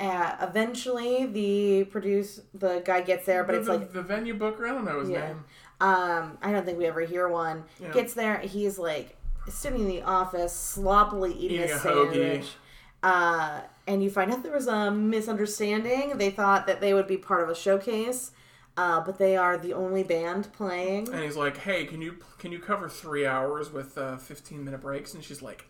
[0.00, 4.34] uh, eventually the produce the guy gets there, but the, it's the, like the venue
[4.34, 5.28] booker, I don't know his Yeah.
[5.28, 5.44] name.
[5.82, 7.64] Um, I don't think we ever hear one.
[7.80, 7.90] Yeah.
[7.92, 9.16] Gets there, he's like
[9.48, 12.50] sitting in the office, sloppily eating, Eating a a sandwich.
[13.02, 16.18] Uh, and you find out there was a misunderstanding.
[16.18, 18.30] They thought that they would be part of a showcase,
[18.76, 21.08] uh, but they are the only band playing.
[21.12, 24.82] And he's like, "Hey, can you can you cover three hours with uh, fifteen minute
[24.82, 25.64] breaks?" And she's like,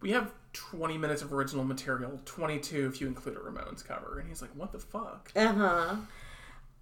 [0.00, 4.20] "We have twenty minutes of original material, twenty two if you include a Ramones cover."
[4.20, 5.96] And he's like, "What the fuck?" Uh huh.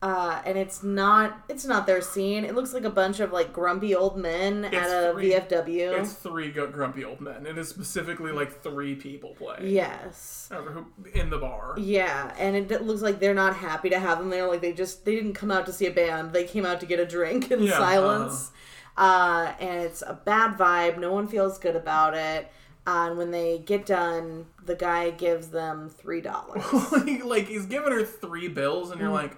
[0.00, 2.44] Uh, and it's not it's not their scene.
[2.44, 5.98] It looks like a bunch of like grumpy old men at a three- VFW.
[6.00, 7.46] It's three grumpy old men.
[7.46, 10.48] It is specifically like three people playing yes.
[10.52, 10.82] uh,
[11.14, 11.74] in the bar.
[11.76, 14.46] Yeah, and it, looks like they're not happy to have them there.
[14.46, 16.32] Like they just they didn't come out to see a band.
[16.32, 18.52] They came out to get a drink in Yeah, silence.
[18.96, 20.98] uh and it's a bad vibe.
[21.00, 22.52] No one feels good about it.
[22.86, 26.64] Uh, and when they get done, the guy gives them three dollars.
[27.24, 28.92] like, he's giving her three bills, Mm.
[28.92, 29.36] and you're like,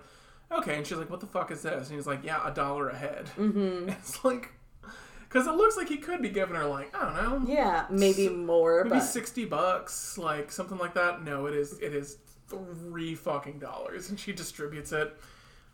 [0.50, 2.88] "Okay." And she's like, "What the fuck is this?" And he's like, "Yeah, a dollar
[2.88, 3.88] a head." Mm-hmm.
[4.00, 4.50] It's like,
[5.28, 7.14] because it looks like he could be giving her like I don't
[7.46, 11.22] know, yeah, maybe more, maybe but sixty bucks, like something like that.
[11.24, 15.16] No, it is it is three fucking dollars, and she distributes it.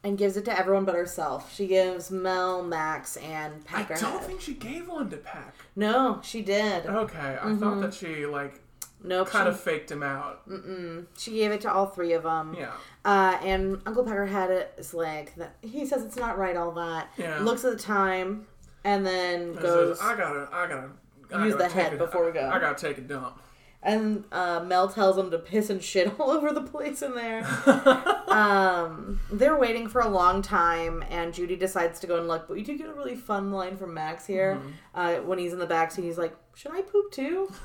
[0.04, 1.54] and gives it to everyone but herself.
[1.54, 5.54] She gives Mel, Max, and I don't think she gave one to Peck.
[5.74, 6.84] No, she did.
[6.86, 8.60] Okay, I thought that she like
[9.06, 9.28] Nope.
[9.28, 10.48] kind she, of faked him out.
[10.48, 11.06] Mm-mm.
[11.16, 12.54] she gave it to all three of them.
[12.58, 12.72] Yeah.
[13.04, 15.56] Uh, and Uncle Peckerhead is like that.
[15.62, 16.56] He says it's not right.
[16.56, 17.10] All that.
[17.16, 17.38] Yeah.
[17.40, 18.46] Looks at the time,
[18.84, 19.98] and then He goes.
[19.98, 20.88] says, I gotta, I gotta
[21.34, 22.48] I Use gotta the head a- before we go.
[22.52, 23.40] I gotta take a dump.
[23.86, 27.46] And uh, Mel tells him to piss and shit all over the place in there.
[28.28, 32.48] um, they're waiting for a long time, and Judy decides to go and look.
[32.48, 34.60] But we do get a really fun line from Max here
[34.94, 36.02] uh, when he's in the backseat.
[36.02, 37.48] He's like, "Should I poop too?"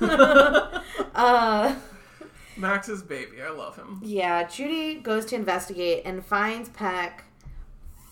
[1.14, 1.74] uh,
[2.56, 3.42] Max's baby.
[3.42, 4.00] I love him.
[4.04, 7.24] yeah, Judy goes to investigate and finds Peck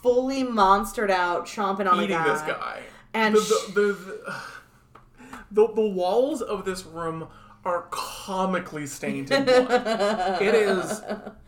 [0.03, 2.33] fully monstered out, chomping on Eating a guy.
[2.33, 2.81] this guy.
[3.15, 4.35] And the, the, the,
[5.67, 7.29] the, the walls of this room
[7.65, 10.41] are comically stained in blood.
[10.43, 11.01] it is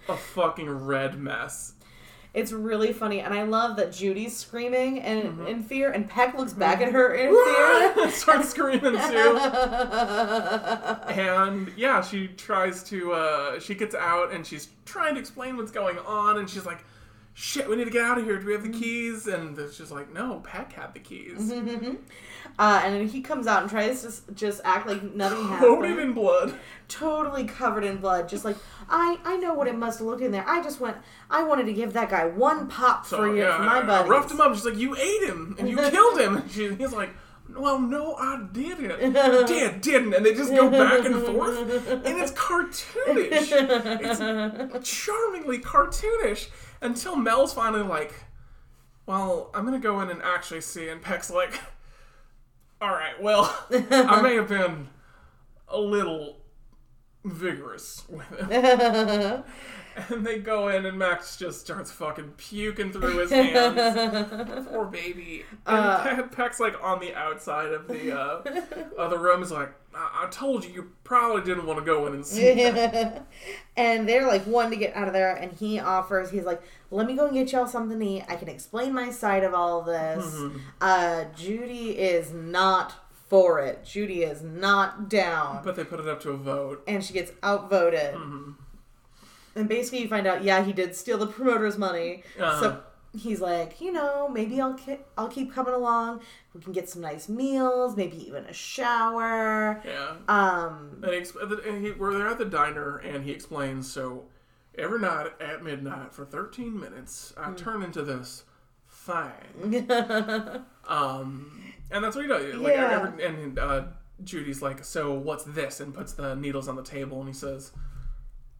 [0.08, 1.74] a fucking red mess.
[2.34, 5.46] It's really funny, and I love that Judy's screaming and Mm-hmm.
[5.48, 7.28] in fear, and Peck looks back at her in
[7.94, 8.10] fear.
[8.10, 9.38] Starts screaming too.
[11.08, 13.12] and yeah, she tries to.
[13.12, 16.82] Uh, she gets out and she's trying to explain what's going on, and she's like,
[17.34, 18.38] "Shit, we need to get out of here.
[18.38, 18.80] Do we have the Mm-hmm.
[18.80, 21.52] keys?" And it's just like, "No, Peck had the keys."
[22.58, 26.00] Uh, and then he comes out and tries to just act like nothing Coated happened.
[26.00, 26.54] in blood.
[26.88, 28.56] Totally covered in blood, just like
[28.88, 30.44] I, I know what it must have looked in there.
[30.46, 30.96] I just went,
[31.30, 34.06] I wanted to give that guy one pop So, for you, yeah, for my I
[34.06, 34.54] roughed him up.
[34.54, 37.10] She's like, "You ate him and you killed him." And she, he's like,
[37.48, 39.12] "Well, no, I didn't.
[39.46, 43.52] Did, didn't." And they just go back and forth, and it's cartoonish.
[44.74, 46.48] It's charmingly cartoonish
[46.82, 48.12] until Mel's finally like,
[49.06, 51.58] "Well, I'm gonna go in and actually see." And Peck's like,
[52.82, 54.88] "All right, well, I may have been
[55.68, 56.42] a little."
[57.24, 59.44] vigorous with it.
[60.10, 64.66] And they go in, and Max just starts fucking puking through his hands.
[64.68, 65.44] Poor baby.
[65.66, 66.16] And Uh.
[66.16, 68.42] Pe- Peck's like on the outside of the uh,
[68.98, 69.42] of the room.
[69.42, 72.54] Is like, I-, I told you, you probably didn't want to go in and see.
[72.54, 73.26] that."
[73.76, 77.06] and they're like one to get out of there and he offers he's like let
[77.06, 79.80] me go and get y'all something to eat i can explain my side of all
[79.80, 80.58] this Mm-hmm.
[80.82, 82.92] uh judy is not
[83.30, 86.82] for it judy is not down But they put it up to a vote.
[86.86, 88.50] and she gets outvoted Mm-hmm.
[89.56, 92.60] And basically you find out yeah he did steal the promoter's money Uh-huh.
[92.60, 92.82] so
[93.16, 96.20] he's like you know maybe i'll ki- i'll keep coming along
[96.54, 100.14] we can get some nice meals maybe even a shower Yeah.
[100.28, 103.90] um And, he, exp- and he, we're there at the diner, and he explains.
[103.90, 104.24] So
[104.78, 107.32] every night at midnight for 13 minutes.
[107.36, 108.44] I turn into this
[108.88, 109.90] thing.
[110.88, 112.54] um, and that's what he does.
[112.54, 112.90] Like, Yeah.
[113.02, 113.84] every, and uh,
[114.24, 117.72] Judy's like, "So what's this?" And puts the needles on the table, and he says,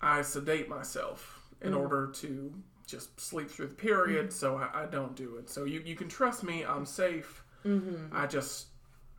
[0.03, 1.81] "I sedate myself in mm.
[1.81, 2.53] order to
[2.87, 4.33] just sleep through the period, mm.
[4.33, 5.49] so I, I don't do it.
[5.49, 6.65] So you you can trust me.
[6.65, 7.45] I'm safe.
[7.65, 8.15] Mm-hmm.
[8.17, 8.67] I just."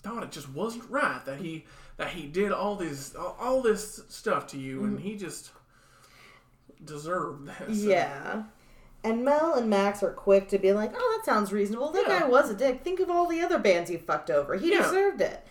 [0.03, 1.65] thought it just wasn't right that he
[1.95, 5.01] that he did all these all, all this stuff to you and mm.
[5.01, 5.51] he just
[6.83, 7.79] deserved this.
[7.83, 8.43] Yeah.
[9.03, 11.91] And Mel and Max are quick to be like, oh, that sounds reasonable.
[11.91, 12.21] That Yeah.
[12.21, 12.83] guy was a dick.
[12.83, 14.55] Think of all the other bands he fucked over.
[14.55, 14.83] He Yeah.
[14.83, 15.45] deserved it.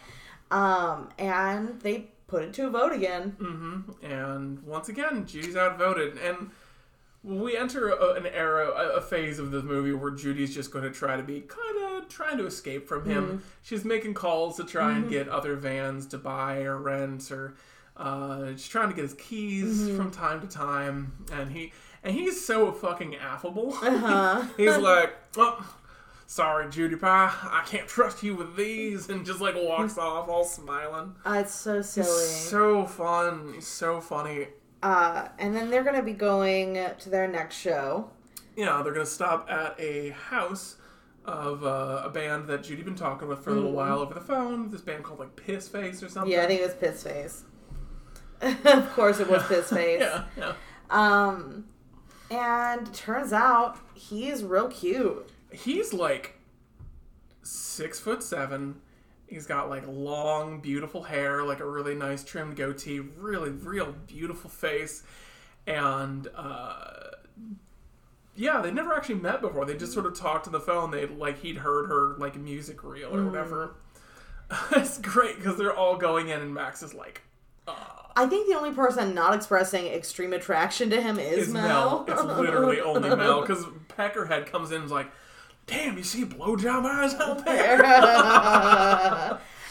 [0.50, 3.36] Um, and they put it to a vote again.
[3.38, 6.50] hmm And once again, Judy's outvoted, and
[7.22, 10.84] we enter a, an era, a, a phase of the movie where Judy's just going
[10.84, 13.42] to try to be kind of trying to escape from him.
[13.62, 17.54] She's making calls to try and get other vans to buy or rent, or
[17.98, 22.42] uh, she's trying to get his keys from time to time, and he and he's
[22.44, 23.74] so fucking affable.
[23.74, 24.42] Uh-huh.
[24.56, 25.76] he's like, oh,
[26.26, 30.44] sorry, Judy Pie, I can't trust you with these, and just like walks off all
[30.44, 31.14] smiling.
[31.24, 32.06] Uh, it's so silly.
[32.06, 34.48] So fun, He's so funny.
[34.82, 38.10] Uh, and then they're going to be going to their next show.
[38.56, 40.76] Yeah, they're gonna stop at a house
[41.24, 44.20] of uh, a band that Judy been talking with for a little while over the
[44.20, 44.70] phone.
[44.70, 46.30] This band called like Piss Face or something.
[46.30, 47.44] Yeah, I think it was Piss Face.
[48.42, 50.00] of course it was Piss Face.
[50.02, 50.52] yeah, yeah.
[50.90, 51.64] Um,
[52.30, 55.30] and turns out he's real cute.
[55.52, 56.38] He's like
[57.42, 58.80] six foot seven.
[59.26, 64.50] He's got like long, beautiful hair, like a really nice trimmed goatee, really, real beautiful
[64.50, 65.04] face,
[65.66, 67.12] and uh,
[68.36, 69.64] yeah, they never actually met before.
[69.64, 70.90] They just sort of talked on the phone.
[70.90, 73.74] They like he'd heard her like music reel or whatever.
[74.72, 77.22] it's great because they're all going in, and Max is like,
[78.16, 82.04] I think the only person not expressing extreme attraction to him is, "Is Mel.
[82.04, 85.10] Mel?" It's literally only Mel because Peckerhead comes in and is like,
[85.66, 87.78] "Damn, you see blowjob eyes out there."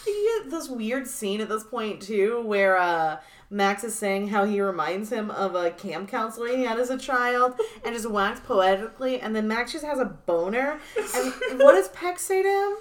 [0.08, 4.46] you get this weird scene at this point too, where uh, Max is saying how
[4.46, 8.40] he reminds him of a camp counselor he had as a child, and just wax
[8.42, 10.80] poetically, and then Max just has a boner.
[11.16, 12.78] And what does Peck say to him?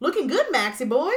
[0.00, 1.12] Looking good, Maxie boy.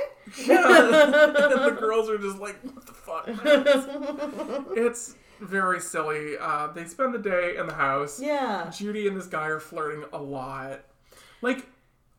[0.46, 1.34] Yeah.
[1.34, 3.28] and the girls are just like, what the fuck?
[3.28, 6.38] man?" it's very silly.
[6.40, 8.22] Uh, they spend the day in the house.
[8.22, 8.70] Yeah.
[8.76, 10.82] Judy and this guy are flirting a lot.
[11.46, 11.68] Like,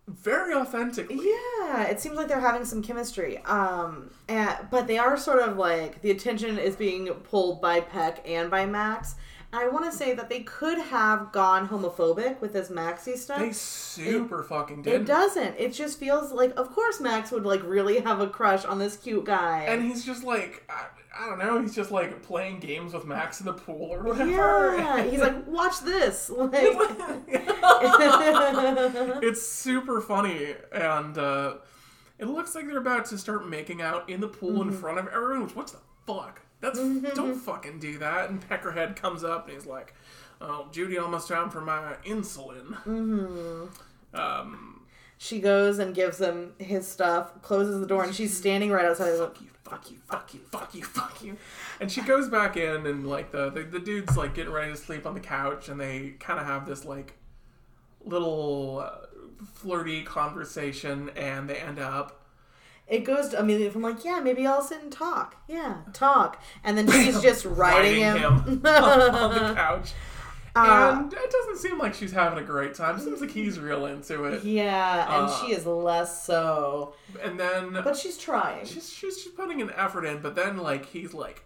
[0.07, 1.17] very authentically.
[1.17, 3.39] Yeah, it seems like they're having some chemistry.
[3.39, 8.23] Um, and, but they are sort of like the attention is being pulled by Peck
[8.25, 9.17] and by Max.
[9.53, 13.41] And I want to say that they could have gone homophobic with this Maxie stuff.
[13.41, 14.95] They super fucking did.
[14.95, 15.57] It doesn't.
[15.59, 18.97] It just feels like, of course, Max would like really have a crush on this
[18.97, 19.65] cute guy.
[19.69, 20.87] And he's just like, I,
[21.19, 24.77] I don't know, he's just like playing games with Max in the pool or whatever.
[24.77, 26.31] yeah, he's like, watch this.
[26.37, 26.51] Like,
[29.23, 31.55] it's super funny, and uh,
[32.19, 34.71] it looks like they're about to start making out in the pool Mm-hmm.
[34.71, 35.43] in front of everyone.
[35.45, 36.41] Which, what the fuck?
[36.61, 36.79] That's
[37.15, 38.31] don't fucking do that.
[38.31, 39.95] And Peckerhead comes up and he's like,
[40.41, 44.19] "Oh, Judy, almost time for my insulin." Mm-hmm.
[44.19, 44.81] Um,
[45.19, 49.17] she goes and gives him his stuff, closes the door, and she's standing right outside.
[49.19, 51.37] Fuck you, fuck you, fuck you, fuck you, fuck you.
[51.81, 54.77] And she goes back in, and like the the, the dude's like getting ready to
[54.77, 57.15] sleep on the couch, and they kind of have this like
[58.05, 59.07] little uh,
[59.55, 62.23] flirty conversation, and they end up.
[62.87, 65.43] It goes to, immediately from like, yeah, maybe I'll sit and talk.
[65.49, 66.41] Yeah, talk.
[66.63, 68.39] And then she's just riding riding him.
[68.43, 69.93] him on the couch.
[70.57, 72.99] Uh, and it doesn't seem like she's having a great time.
[72.99, 74.43] Seems like he's real into it.
[74.45, 76.95] yeah, and Uh, she is less so.
[77.23, 78.65] And then But she's trying.
[78.65, 81.45] she's, she's she's putting an effort in, but then like he's like,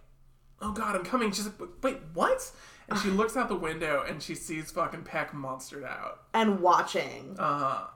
[0.62, 2.50] "Oh God, I'm coming." She's like, "Wait, what?"
[2.88, 6.20] And she looks out the window and she sees fucking Peck monstered out.
[6.34, 7.36] and watching.
[7.38, 7.86] Uh, huh.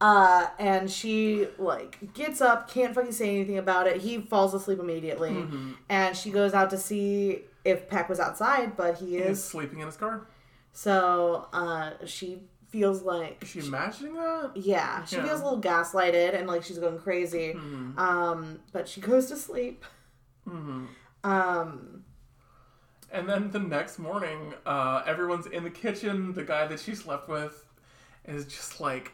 [0.00, 4.00] Uh, and she like gets up, can't fucking say anything about it.
[4.02, 5.72] He falls asleep immediately, Mm-hmm.
[5.88, 9.44] and she goes out to see if Peck was outside, but he is is.
[9.44, 10.26] sleeping in his car.
[10.76, 14.50] So, uh, she feels like Is she imagining that?
[14.56, 15.24] yeah, she Yeah.
[15.26, 17.54] feels a little gaslighted and like she's going crazy.
[17.54, 17.96] Mm-hmm.
[17.98, 19.84] Um, but she goes to sleep.
[21.22, 22.04] Um,
[23.12, 26.32] And then the next morning, uh, everyone's in the kitchen.
[26.34, 27.64] The guy that she slept with
[28.24, 29.12] is just like,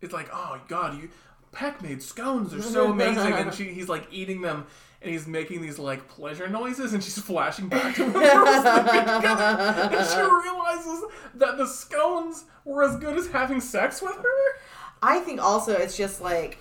[0.00, 1.08] it's like, oh god, you
[1.52, 2.50] Peck made scones.
[2.50, 3.32] They're so amazing.
[3.32, 4.66] and she, he's like eating them,
[5.02, 8.46] and he's making these like pleasure noises, and she's flashing back to when they were
[8.46, 9.90] sleeping together.
[9.92, 11.04] And she realizes
[11.34, 14.60] that the scones were as good as having sex with her.
[15.02, 16.58] I think also it's just like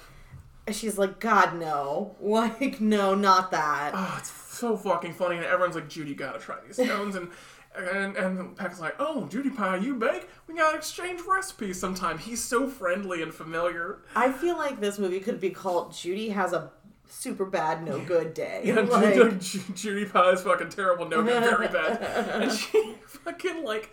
[0.71, 3.91] she's like, God no, like no, not that.
[3.93, 7.29] Oh, it's so fucking funny, and everyone's like, Judy, you gotta try these scones, and
[7.77, 10.27] and and Peck's like, oh, Judy pie, you bake?
[10.47, 12.17] We gotta exchange recipes sometime.
[12.17, 13.99] He's so friendly and familiar.
[14.15, 16.71] I feel like this movie could be called Judy has a
[17.07, 18.61] super bad, no good day.
[18.63, 22.01] Yeah, Like, Ju- Judy pie is fucking terrible, no good, very bad,
[22.41, 23.91] and she fucking like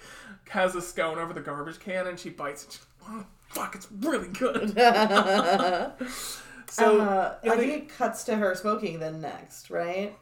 [0.50, 2.72] has a scone over the garbage can, and she bites it.
[2.72, 4.70] She's oh, fuck, it's really good.
[6.68, 10.16] so uh, I they- think it cuts to her smoking then next, right?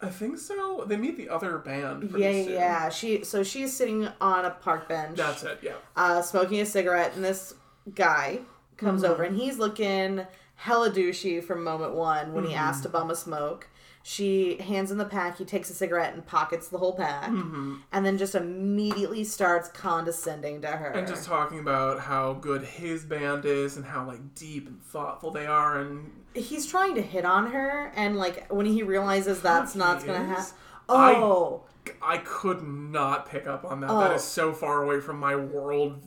[0.00, 0.84] I think so.
[0.86, 2.12] They meet the other band.
[2.18, 2.52] Yeah, soon.
[2.52, 2.88] yeah.
[2.90, 5.60] She so she's sitting on a park bench, That's it.
[5.62, 5.72] Yeah.
[5.96, 7.54] uh, smoking a cigarette, and this
[7.94, 8.40] guy
[8.76, 9.10] comes Mm-hmm.
[9.12, 12.58] over and he's looking hella douchey from moment one when he Mm-hmm.
[12.58, 13.68] asked to bum a smoke.
[14.02, 15.38] She hands him the pack.
[15.38, 17.74] He takes a cigarette and pockets the whole pack, Mm-hmm.
[17.92, 20.90] and then just immediately starts condescending to her.
[20.90, 25.30] and just talking about how good his band is and how like deep and thoughtful
[25.32, 29.72] they are and he's trying to hit on her, and like when he realizes that's
[29.72, 30.28] He not gonna is?
[30.28, 30.52] happen.
[30.88, 31.64] I- Oh,
[32.00, 33.90] I could not pick up on that.
[33.90, 33.98] Oh.
[34.00, 35.98] That is so far away from my world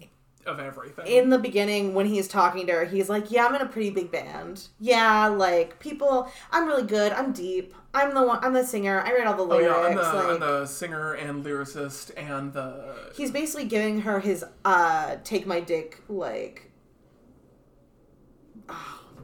[0.50, 1.08] of everything.
[1.08, 3.92] in the beginning when he's talking to her, he's like, "Yeah, I'm in a pretty
[3.92, 4.68] big band.
[4.80, 7.12] Yeah, like people, I'm really good.
[7.14, 7.74] I'm deep.
[7.94, 8.40] I'm the one.
[8.44, 9.02] I'm the singer.
[9.02, 9.70] I write all the oh lyrics.
[9.70, 14.20] yeah, I'm the, like, I'm the singer and lyricist and the he's basically giving her
[14.20, 16.72] his uh take my dick like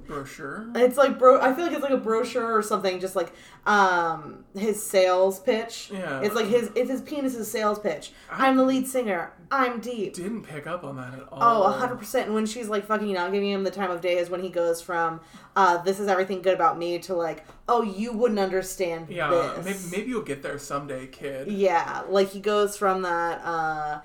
[0.07, 0.67] brochure.
[0.75, 3.31] it's like bro I feel like it's like a brochure or something just like
[3.65, 5.89] um his sales pitch.
[5.91, 6.21] Yeah.
[6.21, 8.11] It's like his if his penis is sales pitch.
[8.29, 9.33] I'm the lead singer.
[9.51, 10.13] I'm deep.
[10.13, 11.63] Didn't pick up on that at all.
[11.63, 12.27] Oh, a hundred percent.
[12.27, 14.49] And when she's like fucking not giving him the time of day is when he
[14.49, 15.21] goes from
[15.55, 19.79] uh this is everything good about me to like, oh you wouldn't understand Yeah, maybe,
[19.91, 21.51] maybe you'll get there someday, kid.
[21.51, 24.01] Yeah, like he goes from that uh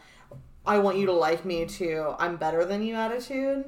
[0.67, 3.65] I want you to like me to I'm better than you attitude.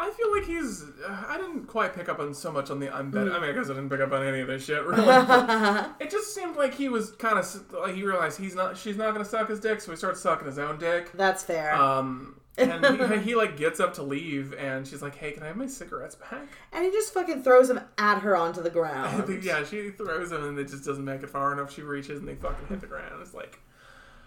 [0.00, 0.84] I feel like he's.
[1.06, 3.32] Uh, I didn't quite pick up on so much on the I'm better.
[3.32, 5.04] I mean, I guess I didn't pick up on any of this shit really.
[5.04, 8.76] but it just seemed like he was kind of like he realized he's not.
[8.76, 11.10] She's not gonna suck his dick, so he starts sucking his own dick.
[11.12, 11.74] That's fair.
[11.74, 15.46] Um, and he, he like gets up to leave, and she's like, "Hey, can I
[15.46, 19.26] have my cigarettes back?" and he just fucking throws them at her onto the ground.
[19.26, 21.72] think, yeah, she throws them, and it just doesn't make it far enough.
[21.72, 23.14] She reaches, and they fucking hit the ground.
[23.22, 23.60] It's like,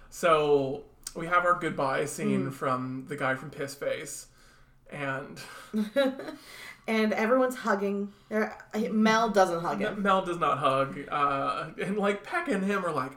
[0.09, 0.84] so
[1.15, 2.53] we have our goodbye scene Mm.
[2.53, 4.28] from the guy from Piss Face,
[4.91, 5.39] and
[6.87, 8.11] and everyone's hugging.
[8.29, 8.53] They're-
[8.91, 10.01] Mel doesn't hug him.
[10.01, 13.11] Mel does not hug, uh, and like Peck and him are like,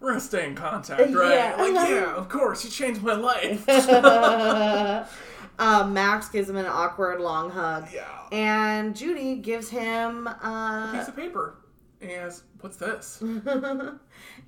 [0.00, 1.34] we're gonna stay in contact, right?
[1.34, 1.56] Yeah.
[1.58, 3.64] Like, yeah, of course, you changed my life.
[3.68, 5.04] uh,
[5.88, 7.88] Max gives him an awkward long hug.
[7.92, 8.06] Yeah.
[8.32, 11.56] And Judy gives him uh piece uh, of paper.
[12.00, 13.20] And he has, what's this?
[13.20, 13.98] and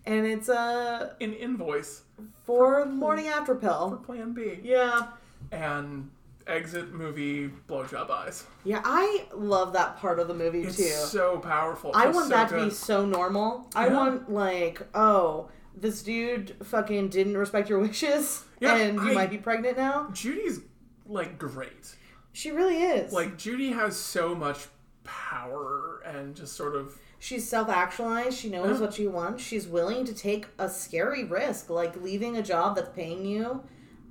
[0.07, 2.03] it's uh An invoice
[2.47, 3.91] for morning after pill.
[3.91, 3.97] for.
[3.97, 4.61] Plan B.
[4.63, 5.09] Yeah.
[5.51, 6.11] And
[6.47, 8.45] exit movie blowjob eyes.
[8.65, 10.85] Yeah, I love that part of the movie It's too.
[10.85, 11.93] so powerful.
[11.95, 13.69] I It's want so that to be so normal.
[13.75, 19.15] I want like, oh, this dude fucking didn't respect your wishes Yeah, and you I-
[19.15, 20.09] might be pregnant now.
[20.13, 20.61] Judy's
[21.07, 21.97] like great.
[22.33, 23.13] She really is.
[23.13, 24.67] Like Judy has so much
[25.05, 28.37] power and just sort of She's self actualized.
[28.37, 28.87] She knows Yeah.
[28.87, 29.43] what she wants.
[29.45, 33.63] She's willing to take a scary risk, like leaving a job that's paying you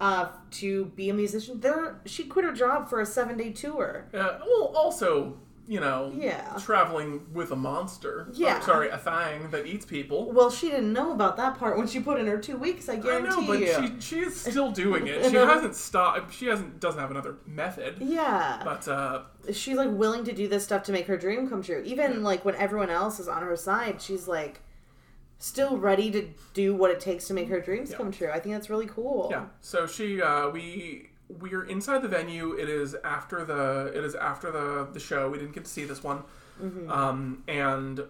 [0.02, 0.28] uh,
[0.60, 1.60] to be a musician.
[1.62, 4.08] There, she quit her job for a seven day tour.
[4.14, 5.38] uh, well also
[5.68, 6.58] you know Yeah.
[6.60, 8.28] traveling with a monster.
[8.34, 8.60] Yeah.
[8.62, 10.32] sorry, a thing that eats people.
[10.34, 12.90] Well, she didn't know about that part when she put in her two weeks.
[12.90, 13.68] I I guarantee know, but you.
[14.00, 15.24] she she is still doing it.
[15.32, 16.34] She hasn't stopped.
[16.34, 17.96] She hasn't doesn't have another method.
[18.00, 19.22] yeah, But uh,
[19.54, 21.82] she's like willing to do this stuff to make her dream come true.
[21.86, 24.62] Even like when everyone else is on her side, she's like
[25.42, 27.98] still ready to do what it takes to make her dreams Yeah.
[27.98, 28.30] come true.
[28.30, 29.28] I think that's really cool.
[29.32, 32.54] yeah, so she uh, we we're inside the venue.
[32.54, 35.30] It is after the it is after the the show.
[35.30, 36.24] We didn't get to see this one.
[36.90, 38.02] Um, and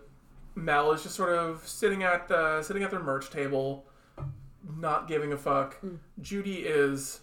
[0.56, 3.86] Mel is just sort of sitting at the sitting at their merch table,
[4.78, 5.78] not giving a fuck.
[6.22, 7.22] Judy is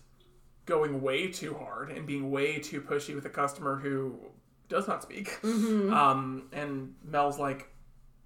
[0.64, 4.18] going way too hard and being way too pushy with a customer who
[4.70, 5.38] does not speak.
[5.44, 7.68] Um, and Mel's like,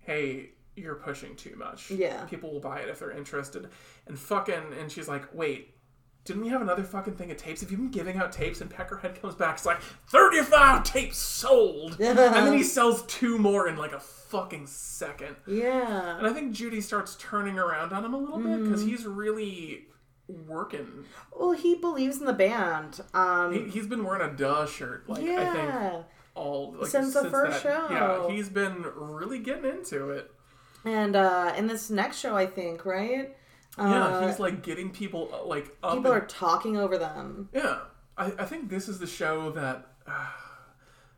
[0.00, 1.90] "Hey, you're pushing too much.
[1.90, 2.24] Yeah.
[2.24, 3.68] people will buy it if they're interested."
[4.06, 5.74] And fucking, and she's like, "Wait."
[6.24, 7.62] Didn't we have another fucking thing of tapes?
[7.62, 8.60] Have you been giving out tapes?
[8.60, 9.56] And Peckerhead comes back.
[9.56, 14.68] It's like thirty-five tapes sold, and then he sells two more in like a fucking
[14.68, 15.34] second.
[15.48, 16.18] Yeah.
[16.18, 18.64] And I think Judy starts turning around on him a little bit Mm-hmm.
[18.66, 19.86] because he's really
[20.28, 21.06] working.
[21.36, 23.00] Well, he believes in the band.
[23.14, 26.04] Um, He, he's been wearing a duh shirt, like I think
[26.36, 27.88] all like, Since the first that- show.
[27.90, 30.30] Yeah, he's been really getting into it.
[30.84, 33.36] And uh, in this next show, I think, right?
[33.78, 35.94] Yeah, Uh, he's like getting people uh, like up.
[35.96, 37.48] people and- are talking over them.
[37.54, 37.78] Yeah,
[38.16, 40.26] I, I think this is the show that uh,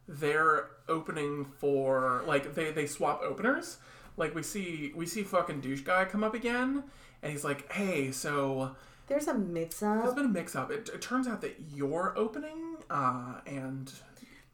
[0.08, 2.22] they're opening for.
[2.26, 3.78] Like they they swap openers.
[4.16, 6.84] Like we see we see fucking douche guy come up again,
[7.22, 8.76] and he's like, "Hey, so
[9.08, 10.70] There's a mix up." there's been a mix up.
[10.70, 13.92] It, it turns out that you're opening, uh, and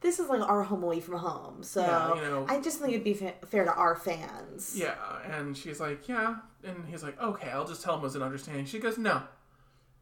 [0.01, 1.63] This is like our home away from home.
[1.63, 2.47] So Yeah, you know.
[2.49, 4.75] I just think it'd be fa- fair to our fans.
[4.77, 4.95] yeah."
[5.31, 8.23] And she's like, "Yeah," and he's like, "Okay, I'll just tell him it was an
[8.23, 9.23] understanding." She goes, "No."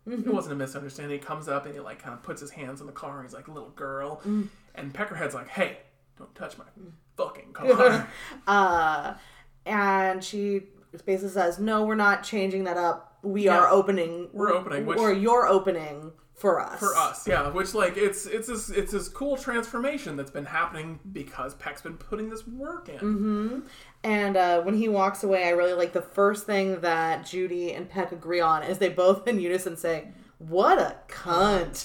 [0.09, 0.29] Mm-hmm.
[0.29, 1.19] It wasn't a misunderstanding.
[1.19, 3.19] He comes up and he like kind of puts his hands on the car.
[3.19, 4.49] And he's like, "Little girl," mm.
[4.75, 5.79] and Peckerhead's like, "Hey,
[6.17, 6.93] don't touch my mm.
[7.17, 8.09] fucking car."
[8.47, 9.15] Uh,
[9.67, 10.63] and she
[11.05, 13.19] basically says, "No, we're not changing that up.
[13.23, 13.59] We Yeah.
[13.59, 14.29] are opening.
[14.33, 16.79] We're opening, which- or you're opening for us.
[16.79, 17.49] for us yeah.
[17.49, 21.97] Which like it's it's this it's this cool transformation that's been happening because peck's been
[21.97, 23.65] putting this work in.
[24.05, 27.89] And uh, when he walks away, I really like the first thing that Judy and
[27.89, 30.09] Peck agree on is they both in unison say,
[30.39, 31.85] "What a cunt."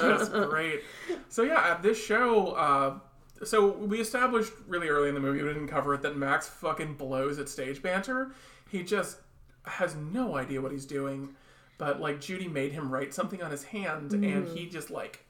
[0.00, 0.82] Just great.
[1.28, 2.98] So yeah at this show uh
[3.44, 6.94] so we established really early in the movie we didn't cover it that max fucking
[6.94, 8.32] blows at stage banter.
[8.70, 9.18] He just
[9.64, 11.34] has no idea what he's doing
[11.78, 14.54] but like judy made him write something on his hand and mm-hmm.
[14.56, 15.26] he just like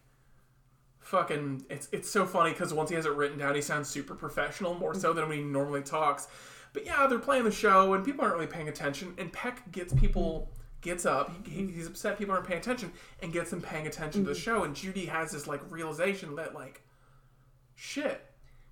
[1.07, 4.15] fucking it's it's so funny because once he has it written down he sounds super
[4.15, 6.27] professional more so than when he normally talks.
[6.73, 9.95] But yeah they're playing the show and people aren't really paying attention and peck gets
[9.95, 12.93] people gets up he, he- he's upset people aren't paying attention
[13.23, 14.43] and gets them paying attention to the mm-hmm.
[14.43, 16.83] show and judy has this like realization that like
[17.77, 18.25] shit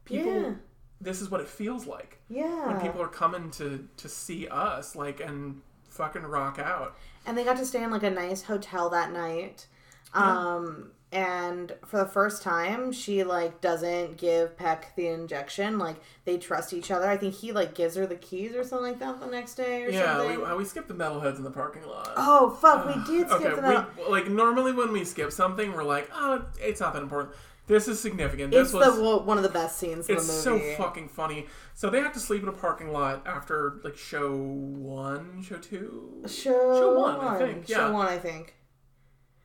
[0.05, 0.53] people Yeah.
[1.01, 2.19] this is what it feels like.
[2.29, 2.67] Yeah.
[2.67, 6.97] when people are coming to to see us like and fucking rock out
[7.27, 9.67] and they got to stay in like a nice hotel that night.
[10.13, 15.79] Um, and for the first time, she like doesn't give Peck the injection.
[15.79, 17.09] Like they trust each other.
[17.09, 19.85] I think he like gives her the keys or something like that the next day
[19.85, 20.41] or yeah something.
[20.41, 23.55] we, we skipped the metalheads in the parking lot oh fuck, we did skip okay,
[23.55, 23.87] the metal.
[23.97, 27.35] we, like normally when we skip something, we're like, oh, it's not that important.
[27.67, 28.51] This is significant.
[28.51, 28.97] This It's was.
[28.97, 31.47] the one of the best scenes in the it's so fucking funny.
[31.75, 36.23] So they have to sleep in a parking lot after like show one, show two,
[36.27, 38.55] Show, Show one, I think, Show one, I think.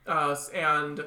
[0.06, 1.06] uh, and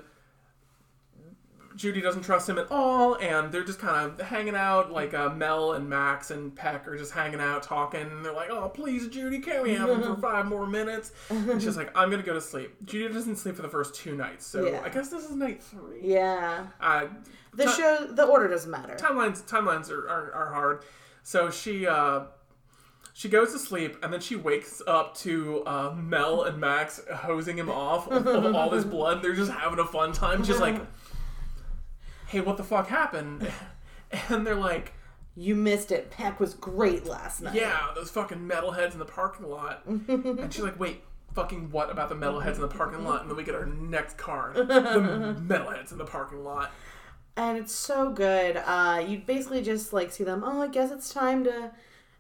[1.77, 4.93] Judy doesn't trust him at all, and they're just kind of hanging out.
[4.93, 8.01] Like uh, Mel and Max and Peck are just hanging out, talking.
[8.03, 11.61] And they're like, "Oh, please, Judy, can we have him for five more minutes?" And
[11.63, 14.47] she's like, "I'm gonna go to sleep." Judy doesn't sleep for the first two nights,
[14.47, 14.83] so Yeah.
[14.85, 16.01] I guess this is night three.
[16.03, 16.67] Yeah.
[16.81, 17.07] Uh,
[17.55, 18.95] The show, the order doesn't matter.
[18.95, 20.85] timelines timelines are, are, are hard.
[21.23, 22.23] So she uh,
[23.15, 27.59] She goes to sleep and then she wakes up to uh, Mel and Max hosing
[27.59, 29.21] him off of, of all this blood.
[29.23, 30.81] They're just having a fun time, just like,
[32.33, 33.51] "Hey, what the fuck happened?"
[34.29, 34.93] And they're like,
[35.37, 36.11] You missed it.
[36.11, 37.55] Peck was great last night.
[37.55, 41.03] "Yeah, those fucking metalheads in the parking lot." and she's like, "Wait."
[41.35, 43.23] Fucking what about the metalheads in the parking lot?
[43.23, 44.55] And then we get our next card.
[44.55, 44.65] The
[45.49, 46.71] metalheads in the parking lot.
[47.39, 48.59] and it's so good.
[48.59, 50.43] Uh, you basically just like see them.
[50.45, 51.71] Oh, I guess it's time to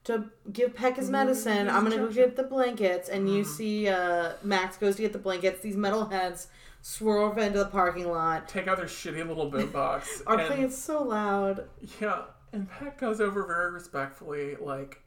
[0.04, 1.68] to give Peck his medicine.
[1.68, 5.18] I'm gonna go get the blankets, and you see uh, Max goes to get the
[5.18, 5.60] blankets.
[5.60, 6.46] These metalheads
[6.82, 8.48] swerve into the parking lot.
[8.48, 10.22] Take out their shitty little boombox.
[10.26, 11.68] Are and- playing so loud.
[12.00, 12.22] Yeah,
[12.52, 14.98] and Pat goes over very respectfully, like,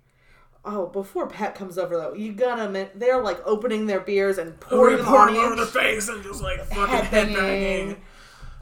[0.67, 4.59] Oh, before Peck comes over though, you gotta admit they're like opening their beers and
[4.59, 7.35] pouring them pouring on over their face and just like fucking Headbanging.
[7.35, 7.97] headbanging.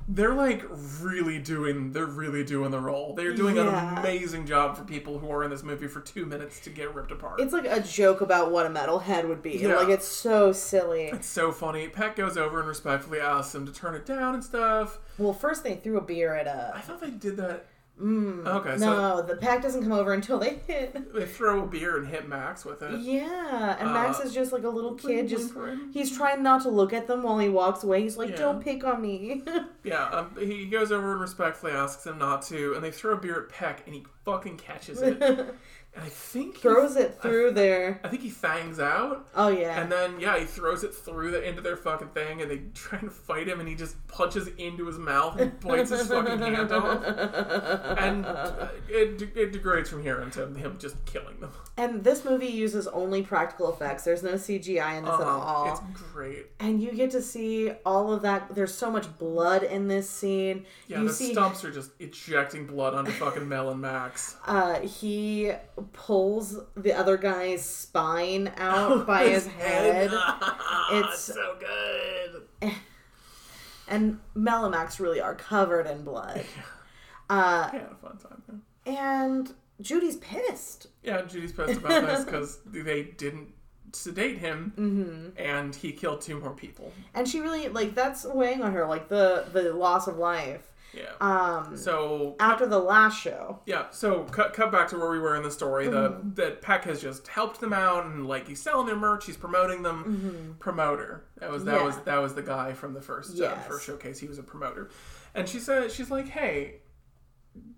[0.08, 0.64] They're like
[1.02, 3.14] really doing, they're really doing the role.
[3.16, 3.92] They're doing Yeah.
[3.94, 6.94] an amazing job for people who are in this movie for two minutes to get
[6.94, 7.40] ripped apart.
[7.40, 9.52] It's, like a joke about what a metalhead would be.
[9.58, 9.76] Yeah.
[9.76, 11.06] Like it's so silly.
[11.06, 11.88] It's so funny.
[11.88, 15.00] Pat goes over and respectfully asks him to turn it down and stuff.
[15.18, 16.82] Well, first they threw a beer at uh, I a.
[16.82, 17.66] thought they did that.
[18.02, 21.14] Mm, okay, so No, the pack doesn't come over until they hit.
[21.14, 23.00] they throw a beer and hit Max with it.
[23.00, 25.28] Yeah, and Max Uh, is just like a little kid.
[25.30, 25.54] Just
[25.94, 28.02] he's trying not to look at them while he walks away.
[28.02, 28.38] He's like, Yeah.
[28.38, 29.44] "Don't pick on me."
[29.86, 33.18] Yeah, um, he goes over and respectfully asks them not to, and they throw a
[33.18, 35.54] beer at Peck, and he fucking catches it.
[35.96, 38.00] and I think he, Throws it through their.
[38.04, 39.80] I think he fangs out, Oh yeah.
[39.82, 43.00] and then yeah, he throws it through the into their fucking thing, and they try
[43.00, 46.72] and fight him, and he just punches into his mouth and bites his fucking hand
[46.72, 47.04] off,
[48.00, 51.52] and uh, it, it degrades from here into him just killing them.
[51.78, 54.04] And this movie uses only practical effects.
[54.04, 55.72] There's no CGI in this at Uh, all.
[55.72, 56.48] it's great.
[56.60, 58.54] and you get to see all of that.
[58.54, 60.66] There's so much blood in this scene.
[60.88, 64.36] Yeah, you the see, stumps are just ejecting blood onto fucking Mel and Max.
[64.46, 65.52] uh, he
[65.92, 70.12] pulls the other guy's spine out by his head,
[70.92, 72.72] it's so good.
[73.88, 76.44] and Mel and Max really are covered in blood.
[77.30, 78.42] Uh, I had a fun time.
[78.48, 78.92] though.
[78.92, 80.88] and Judy's pissed.
[81.04, 83.50] Yeah, Judy's pissed about this because they didn't
[83.92, 85.42] sedate him, Mm-hmm.
[85.42, 86.92] and he killed two more people.
[87.14, 91.12] and she really like that's weighing on her like the the loss of life Yeah.
[91.22, 95.36] um so after the last show yeah, so cut cut back to where we were
[95.36, 95.88] in the story.
[95.88, 96.34] Mm-hmm.
[96.36, 99.38] The that Peck has just helped them out, and like he's selling their merch, he's
[99.38, 100.56] promoting them.
[100.60, 101.26] Promoter.
[101.40, 101.80] That was that Mm-hmm.
[101.80, 101.86] Yeah.
[101.86, 104.20] was that was the guy from the first uh, first showcase.
[104.20, 104.90] He was a promoter,
[105.34, 106.76] and she said she's like, hey.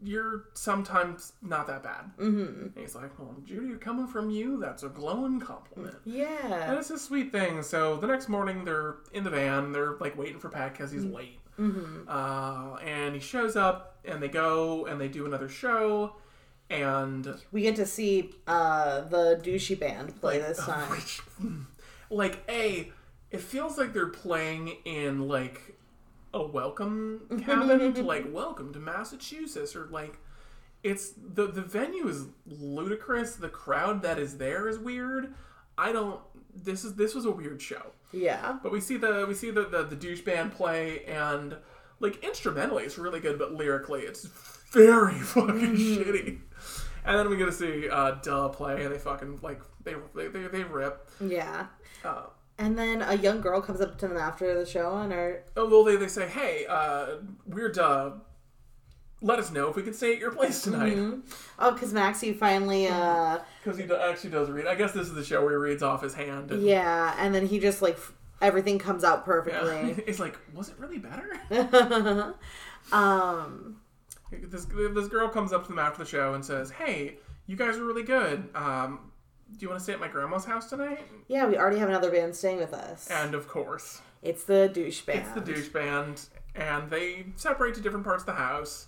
[0.02, 2.06] You're sometimes not that bad.
[2.18, 2.40] Mm-hmm.
[2.68, 6.70] And he's like, "Well, Judy, coming from you, that's a glowing compliment." Yeah.
[6.70, 7.62] And it's a sweet thing.
[7.62, 9.74] So the next morning, they're in the van.
[9.74, 11.40] They're like waiting for Pat because he's late.
[11.60, 12.08] Mm-hmm.
[12.08, 16.16] Uh, and he shows up, and they go and they do another show.
[16.70, 21.22] And we get to see uh the douchey band play this time which,
[22.10, 22.92] like, a,
[23.30, 25.78] it feels like they're playing in like
[26.34, 30.20] a welcome cabin, to, like welcome to Massachusetts, or like.
[30.84, 33.38] It's the the venue is ludicrous.
[33.38, 35.34] The crowd that is there is weird.
[35.80, 36.20] I don't.
[36.54, 37.92] This is this was a weird show.
[38.12, 41.58] Yeah But we see the we see the the, the douche band play and
[42.00, 44.26] like instrumentally it's really good, but lyrically it's
[44.72, 46.40] very fucking shitty.
[47.06, 50.28] And then we get to see uh, Duh play, and they fucking like they they
[50.28, 51.08] they, they rip.
[51.22, 51.68] yeah
[52.04, 52.24] Uh,
[52.58, 55.70] and then a young girl comes up to them after the show and are oh
[55.70, 58.12] well, they they say, hey, uh, we're Duh.
[59.22, 60.98] Let us know if we can stay at your place tonight.
[61.60, 64.68] oh because maxie finally uh Because he do- actually does read.
[64.68, 66.52] I guess this is the show where he reads off his hand.
[66.52, 69.24] And, yeah and then he just like f- everything comes out yeah.
[69.26, 71.40] perfectly It's like, was it really better?
[72.92, 73.78] um
[74.32, 77.78] this this girl comes up to them after the show and says, "Hey, you guys
[77.78, 78.50] are really good.
[78.56, 79.12] Um,
[79.52, 82.12] do you want to stay at my grandma's house tonight?" yeah we already have another
[82.12, 86.22] band staying with us And of course, it's the douche band it's the douche band,
[86.56, 88.88] and they separate to different parts of the house.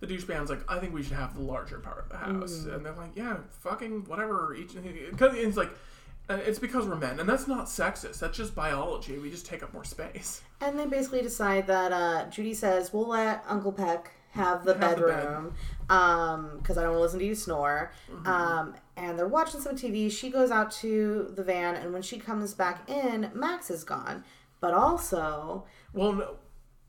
[0.00, 2.64] The douche band's like, "I think we should have the larger part of the house,"
[2.64, 5.70] and they're like, "Yeah, fucking whatever." Each because it's like.
[6.30, 8.18] uh, It's because we're men, and that's not sexist.
[8.20, 9.18] That's just biology.
[9.18, 10.42] We just take up more space.
[10.60, 14.80] And they basically decide that uh, Judy says, "We'll let Uncle Peck have the Have
[14.80, 14.96] bed.
[14.98, 15.54] bedroom
[15.88, 18.26] because I don't want to listen to you snore." Mm-hmm.
[18.26, 20.10] Um, and they're watching some TV.
[20.12, 24.22] She goes out to the van, and when she comes back in, Max is gone.
[24.60, 26.36] But also, Well, no,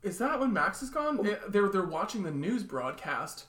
[0.02, 1.24] is that when Max is gone?
[1.24, 3.46] Yeah, They're they're watching the news broadcast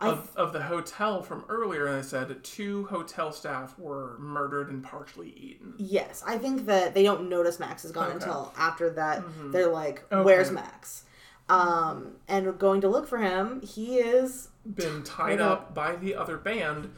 [0.00, 4.82] of, of the hotel from earlier, and they said two hotel staff were murdered and
[4.82, 5.74] partially eaten.
[5.78, 8.18] yes, I think that they don't notice Max is gone Okay.
[8.18, 8.22] Mm-hmm.
[8.28, 9.22] until after that.
[9.52, 11.04] They're like, "Where's Max?"
[11.48, 13.60] Um, and going to look for him.
[13.62, 16.90] He is Been tied up by the other band,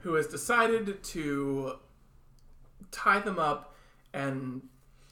[0.00, 1.74] who has decided to
[2.90, 3.74] tie them up
[4.12, 4.62] and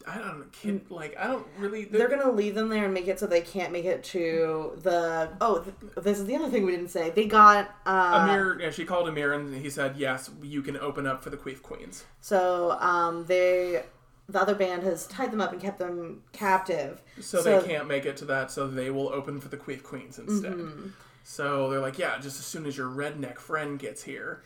[0.07, 1.85] I don't know, kid, like I don't really.
[1.85, 5.31] They're gonna leave them there and make it so they can't make it to the.
[5.41, 7.11] Oh, th- this is the other thing we didn't say.
[7.11, 8.61] They got uh, Amir.
[8.61, 11.63] Yeah, she called Amir and he said, "Yes, you can open up for the Queef
[11.63, 13.83] Queens." So um, they,
[14.29, 17.03] the other band has tied them up and kept them captive.
[17.21, 18.51] So, they can't make it to that.
[18.51, 20.53] So they will open for the Queef Queens instead.
[20.53, 20.89] Mm-hmm.
[21.25, 24.43] So they're like, "Yeah, just as soon as your redneck friend gets here."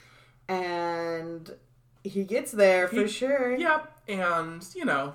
[0.48, 1.50] And
[2.02, 3.56] he gets there for sure.
[3.56, 5.14] Yep, and you know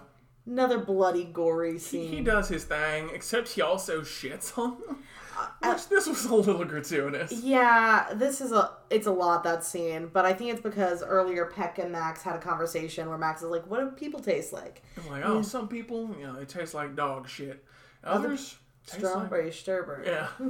[0.50, 2.12] Another bloody, gory scene.
[2.12, 3.12] he does his thing.
[3.14, 5.04] Except he also shits on them.
[5.38, 7.32] Uh, Which this was a little gratuitous.
[7.32, 11.46] Yeah, this is a it's a lot that scene, but I think it's because earlier
[11.46, 14.82] Peck and Max had a conversation where Max is like, "What do people taste like?
[14.98, 17.64] I'm like, oh, some people, you know, they taste like dog shit.
[18.04, 20.28] Others taste like Strawberry sherbet." yeah.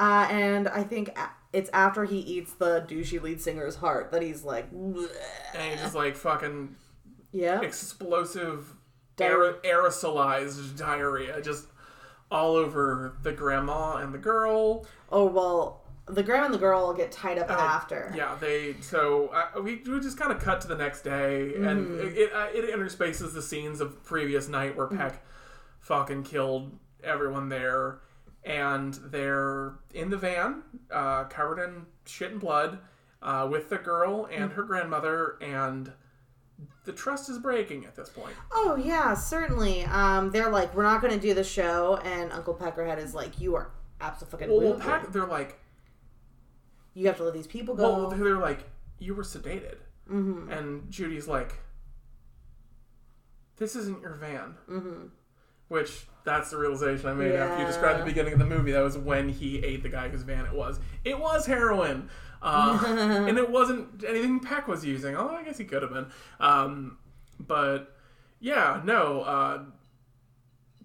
[0.00, 1.16] Uh, and I think
[1.52, 5.08] it's after he eats the douchey lead singer's heart that he's like, "Bleh."
[5.54, 6.74] And he's just like fucking
[7.32, 8.73] "Yeah, explosive
[9.16, 11.66] Diar- aerosolized diarrhea just
[12.30, 14.86] all over the grandma and the girl.
[15.10, 18.10] oh well." The grandma and the girl get tied up after.
[18.12, 21.54] Oh, Yeah, they so uh, we, we just kind of cut to the next day,
[21.54, 22.08] and Mm-hmm.
[22.08, 25.24] it it, uh, it interspaces the scenes of previous night where Peck
[25.80, 28.00] fucking killed everyone there,
[28.44, 32.80] and they're in the van, uh, covered in shit and blood,
[33.22, 34.54] uh, with the girl and Mm.
[34.56, 35.90] her grandmother, and
[36.84, 38.34] the trust is breaking at this point.
[38.52, 39.84] Oh yeah, certainly.
[39.84, 43.40] Um, they're like, "We're not going to do the show," and Uncle Peckerhead is like,
[43.40, 43.70] "You are
[44.00, 45.58] absolutely Well, well Peck, they're like,
[46.94, 48.68] You have to let these people go." well, they're like,
[48.98, 49.76] you were sedated,
[50.10, 50.50] mm-hmm.
[50.50, 51.54] and Judy's like,
[53.56, 54.54] this isn't your van.
[54.70, 55.06] Mm-hmm.
[55.68, 58.72] Which that's the realization I made after you described the beginning of the movie.
[58.72, 60.78] That was when he ate the guy whose van it was.
[61.04, 62.10] It was heroin,
[62.44, 65.16] uh, and it wasn't anything Peck was using.
[65.16, 66.06] Although I guess he could have been.
[66.38, 66.98] Um,
[67.40, 67.96] but
[68.40, 69.22] yeah, no.
[69.22, 69.62] Uh,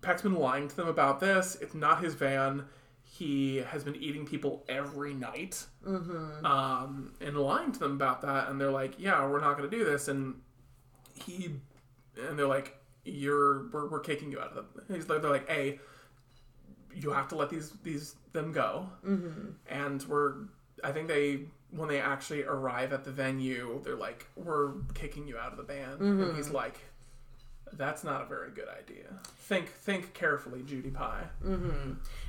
[0.02, 1.58] Peck's been lying to them about this.
[1.62, 2.64] It's not his van.
[3.04, 5.66] He has been eating people every night,
[6.46, 8.50] um, and lying to them about that.
[8.50, 10.36] And they're like, "Yeah, we're not going to do this." And
[11.14, 11.56] he,
[12.18, 15.50] and they're like, "You're, we're, we're kicking you out of the." He's like, they're like,
[15.50, 15.80] "A,
[16.96, 19.50] you have to let these these them go." Mm-hmm.
[19.68, 20.36] And we're,
[20.84, 25.38] I think they when they actually arrive at the venue, they're like, "We're kicking you
[25.38, 26.76] out of the band," and he's like.
[27.72, 29.06] That's not a very good idea.
[29.42, 31.26] Think think carefully, Judy Pie.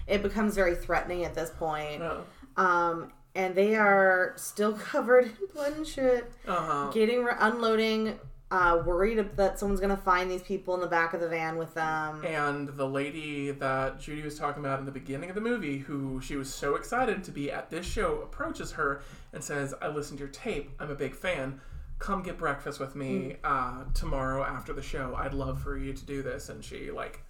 [0.06, 2.02] it becomes very threatening at this point.
[2.02, 2.24] Oh.
[2.62, 6.90] Um, and they are still covered in blood and shit, Uh-huh.
[6.92, 8.18] getting unloading,
[8.50, 11.72] uh, worried that someone's gonna find these people in the back of the van with
[11.74, 12.24] them.
[12.24, 16.20] And the lady that Judy was talking about in the beginning of the movie, who
[16.20, 20.18] she was so excited to be at this show, approaches her and says, I listened
[20.18, 20.72] to your tape.
[20.80, 21.60] I'm a big fan.
[22.00, 25.14] Come get breakfast with me uh, tomorrow after the show.
[25.16, 26.48] I'd love for you to do this.
[26.48, 27.22] And she, like,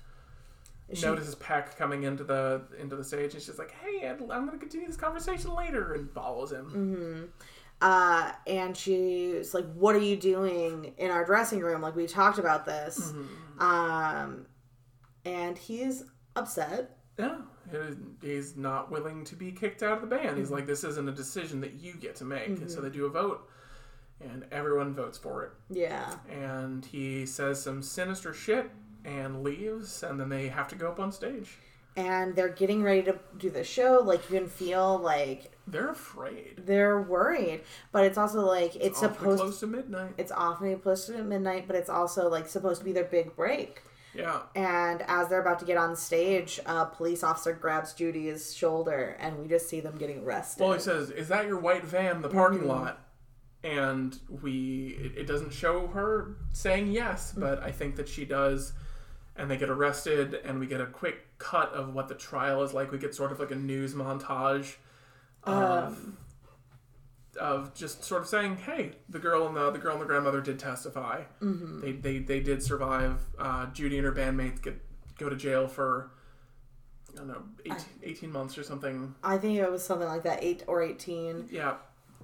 [0.95, 4.47] She- notices Peck coming into the into the stage and she's like, "Hey, I'd, I'm
[4.47, 7.31] going to continue this conversation later," and follows him.
[7.81, 11.81] Uh, and she's like, "What are you doing in our dressing room?
[11.81, 13.12] Like we talked about this."
[13.59, 14.47] Um,
[15.24, 16.05] and he's
[16.37, 16.97] upset.
[17.18, 17.37] Yeah,
[18.22, 20.39] he's not willing to be kicked out of the band.
[20.39, 23.07] He's like, "This isn't a decision that you get to make." And so they do
[23.07, 23.49] a vote,
[24.20, 25.53] and everyone votes for it.
[25.70, 26.14] Yeah.
[26.31, 28.70] and he says some sinister shit
[29.05, 31.57] and leaves and then they have to go up on stage
[31.97, 34.01] And they're getting ready to do the show.
[34.05, 36.62] Like you can feel like they're afraid.
[36.66, 37.62] They're worried,
[37.93, 39.41] but it's also like it's, Awfully supposed.
[39.41, 40.14] close to midnight.
[40.18, 43.83] It's often close to midnight, but it's also like supposed to be their big break.
[44.14, 44.41] yeah.
[44.55, 49.39] And as they're about to get on stage, a police officer grabs Judy's shoulder, and
[49.39, 50.62] we just see them getting arrested.
[50.62, 52.68] well he says is that your white van the parking mm-hmm.
[52.68, 53.07] lot?
[53.62, 57.43] And we it, it doesn't show her saying yes mm-hmm.
[57.43, 58.73] but i think that she does.
[59.37, 62.75] And they get arrested and we get a quick cut of what the trial is
[62.75, 62.93] like.
[62.93, 64.75] We get sort of like a news montage
[65.45, 65.99] of
[67.41, 70.41] of just sort of saying, "Hey, the girl and the the girl and the grandmother
[70.41, 71.22] did testify.
[71.41, 73.20] They, they they did survive.
[73.38, 74.80] Uh, Judy and her bandmates get
[75.18, 76.11] go to jail for
[77.14, 79.14] I don't know 18, 18 months or something.
[79.22, 81.49] I think it was something like that, eight or eighteen.
[81.51, 81.74] Yeah,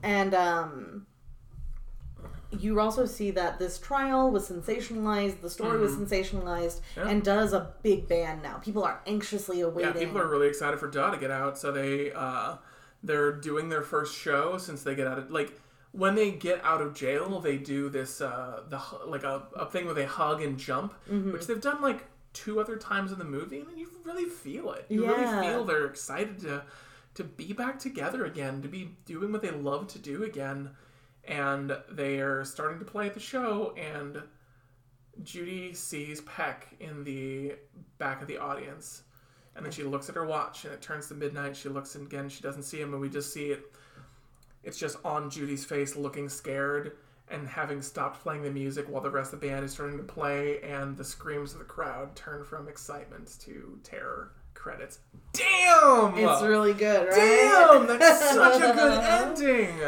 [0.02, 1.06] And um,
[2.50, 7.00] you also see that this trial was sensationalized, the story was sensationalized, Mm-hmm.
[7.00, 7.08] Yeah.
[7.08, 8.58] and does a big band now.
[8.58, 9.64] People are anxiously yeah.
[9.66, 9.92] awaiting.
[9.94, 12.56] People are really excited for Duh to get out, so they uh,
[13.02, 15.60] they're doing their first show since they get out of like.
[15.92, 19.86] When they get out of jail, they do this uh, the like a, a thing
[19.86, 21.32] where they hug and jump, Mm-hmm.
[21.32, 24.84] which they've done like two other times in the movie, and you really feel it.
[24.90, 25.12] You Yeah.
[25.12, 26.64] really feel they're excited to
[27.14, 30.68] to be back together again, to be doing what they love to do again,
[31.24, 34.22] and they are starting to play at the show, and
[35.22, 37.54] Judy sees Peck in the
[37.96, 39.02] back of the audience.
[39.56, 41.56] And then she looks at her watch and it turns to midnight.
[41.56, 43.72] She looks and again, she doesn't see him, and we just see it.
[44.62, 46.96] It's just on Judy's face looking scared
[47.28, 50.04] and having stopped playing the music while the rest of the band is starting to
[50.04, 54.32] play, and the screams of the crowd turn from excitement to terror.
[54.54, 54.98] Credits.
[55.32, 56.16] Damn!
[56.16, 57.16] It's really good, right?
[57.16, 57.86] Damn!
[57.98, 59.80] That's such a good ending!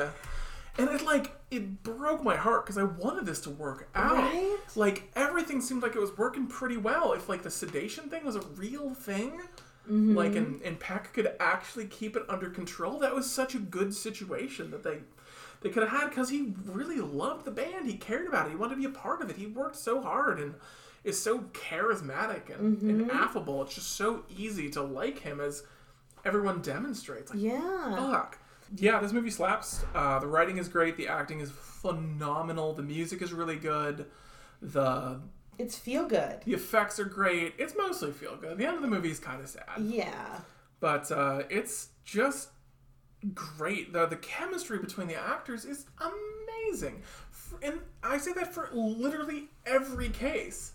[0.78, 4.16] And it like it broke my heart because I wanted this to work out.
[4.16, 4.56] Right?
[4.76, 7.12] Like everything seemed like it was working pretty well.
[7.14, 9.40] If like the sedation thing was a real thing,
[9.88, 10.14] Mm-hmm.
[10.18, 13.94] like and and Peck could actually keep it under control, that was such a good
[13.94, 14.98] situation that they
[15.62, 17.86] they could have had because he really loved the band.
[17.86, 18.50] He cared about it.
[18.50, 19.36] He wanted to be a part of it.
[19.36, 20.54] He worked so hard and
[21.04, 22.90] is so charismatic and, Mm-hmm.
[22.90, 23.62] and affable.
[23.62, 25.62] It's just so easy to like him as
[26.22, 27.30] everyone demonstrates.
[27.30, 27.96] Like, Yeah.
[27.96, 28.38] Fuck.
[28.76, 29.84] Yeah, this movie slaps.
[29.94, 30.96] Uh, the writing is great.
[30.96, 32.74] The acting is phenomenal.
[32.74, 34.06] The music is really good.
[34.60, 35.20] The
[35.58, 36.42] It's feel good.
[36.44, 37.54] the effects are great.
[37.58, 38.58] It's mostly feel good.
[38.58, 40.40] The end of the movie is kind of sad, Yeah.
[40.80, 42.50] but uh, it's just
[43.34, 43.92] great.
[43.92, 47.02] the The chemistry between the actors is amazing,
[47.62, 50.72] and I say that for literally every case.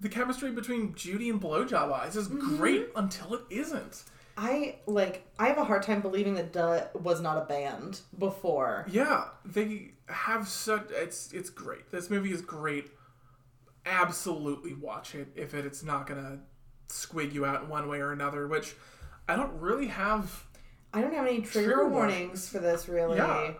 [0.00, 4.02] The chemistry between Judy and Blowjob Eyes is great until it isn't.
[4.36, 8.86] I like I have a hard time believing that Duh was not a band before.
[8.90, 11.90] Yeah, they have such it's it's great.
[11.90, 12.90] This movie is great.
[13.86, 16.40] Absolutely watch it if it, it's not gonna
[16.88, 18.48] squig you out in one way or another.
[18.48, 18.74] Which
[19.28, 20.44] I don't really have.
[20.92, 22.48] I don't have any trigger, Trigger warnings warnings.
[22.48, 23.16] for this really.
[23.18, 23.52] Yeah.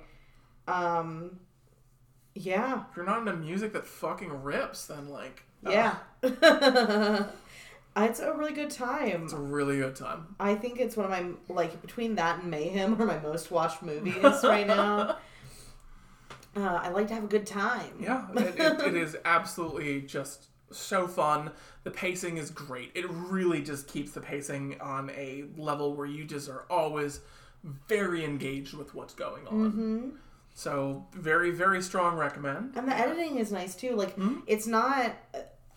[0.66, 1.38] Um
[2.34, 2.84] yeah.
[2.90, 5.96] If you're not into music that fucking rips, then like uh, Yeah.
[7.96, 9.24] it's a really good time.
[9.24, 10.34] it's a really good time.
[10.40, 13.82] I think it's one of my like between that and Mayhem are my most watched
[13.82, 15.18] movies right now.
[16.56, 17.94] Uh, I like to have a good time.
[17.98, 21.50] Yeah, it, it, it is absolutely just so fun.
[21.82, 22.92] The pacing is great.
[22.94, 27.20] It really just keeps the pacing on a level where you just are always
[27.88, 29.72] very engaged with what's going on.
[29.72, 30.08] Mm-hmm.
[30.54, 32.76] So very very strong recommend.
[32.76, 33.96] And the editing is nice too.
[33.96, 34.16] Like
[34.46, 35.12] it's not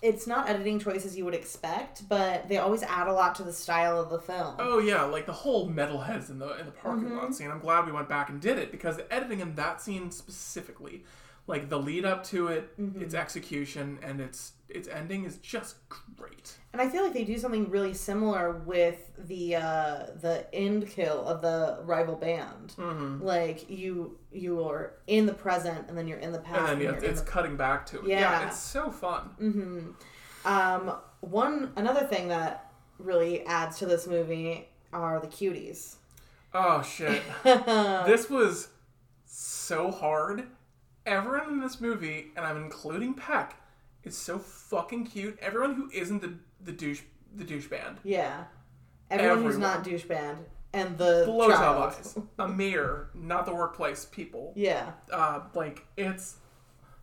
[0.01, 3.53] it's not editing choices you would expect, but they always add a lot to the
[3.53, 4.55] style of the film.
[4.59, 7.33] Oh yeah, like the whole metalheads in the in the parking lot mm-hmm.
[7.33, 7.51] scene.
[7.51, 11.03] I'm glad we went back and did it because the editing in that scene specifically,
[11.47, 13.01] like the lead up to it, mm-hmm.
[13.01, 16.57] its execution and its its ending is just great.
[16.73, 21.25] And I feel like they do something really similar with the uh, the end kill
[21.25, 22.75] of the rival band.
[22.77, 23.23] Mm-hmm.
[23.23, 26.71] Like you you are in the present and then you're in the past.
[26.71, 28.07] And then yeah, it's, the- cutting back to it.
[28.07, 28.19] Yeah.
[28.19, 28.47] Yeah.
[28.47, 29.95] it's so fun.
[30.45, 35.95] um, one another thing that really adds to this movie are the cuties.
[36.53, 37.21] Oh shit.
[37.43, 38.69] this was
[39.25, 40.47] so hard.
[41.05, 43.55] Everyone in this movie, and I'm including Peck,
[44.07, 45.37] is so fucking cute.
[45.41, 46.33] Everyone who isn't the
[46.63, 47.01] the douche
[47.35, 47.97] the douche band.
[48.03, 48.45] Yeah,
[49.11, 50.39] everyone, who's not douche band
[50.73, 51.93] and the Blowjob child.
[51.93, 52.17] eyes.
[52.39, 54.53] Amir, not the workplace people.
[54.55, 56.37] Yeah, Uh, like it's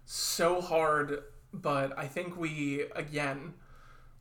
[0.04, 3.54] so hard, but I think we again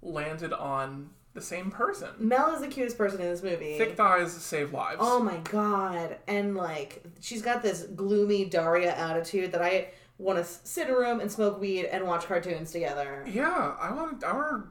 [0.02, 2.10] landed on the same person.
[2.20, 3.78] Mel is the cutest person in this movie.
[3.78, 4.98] Thick thighs save lives.
[5.00, 6.18] Oh my god.
[6.28, 10.97] And like she's got this gloomy Daria attitude that I want to sit in a
[10.97, 13.26] room and smoke weed and watch cartoons together.
[13.28, 14.70] Yeah, I want I want to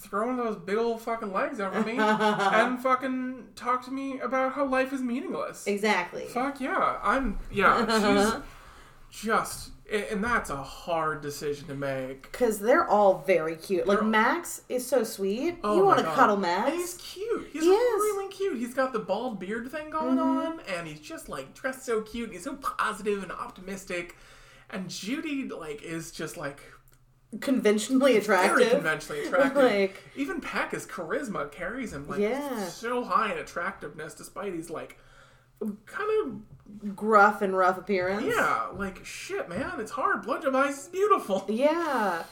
[0.00, 4.18] throw one of those big old fucking legs over me and fucking talk to me
[4.20, 5.66] about how life is meaningless.
[5.66, 6.24] Exactly.
[6.26, 8.34] Fuck yeah, I'm yeah.
[9.10, 12.32] She's just and that's a hard decision to make.
[12.32, 13.86] Cuz they're all very cute.
[13.86, 15.58] Like They're all- Max is so sweet.
[15.62, 16.70] Oh you want to cuddle And Max?
[16.72, 17.48] he's cute.
[17.52, 17.76] He's He is.
[17.78, 18.00] Mm-hmm.
[18.18, 18.58] really cute.
[18.58, 22.26] He's got the bald beard thing going on, and he's just like dressed so cute.
[22.26, 24.16] And he's so positive and optimistic.
[24.72, 26.60] And Judy like is just like
[27.40, 28.58] Conventionally attractive.
[28.58, 29.56] very conventionally attractive.
[29.62, 32.66] Like- Even Peck's charisma carries him like Yeah.
[32.66, 34.98] so high in attractiveness, despite he's like
[35.86, 38.24] kind of Gruff and rough appearance.
[38.24, 39.74] yeah, like shit, man.
[39.78, 40.24] It's hard.
[40.24, 41.44] Blowjob eyes is beautiful.
[41.48, 42.22] Yeah.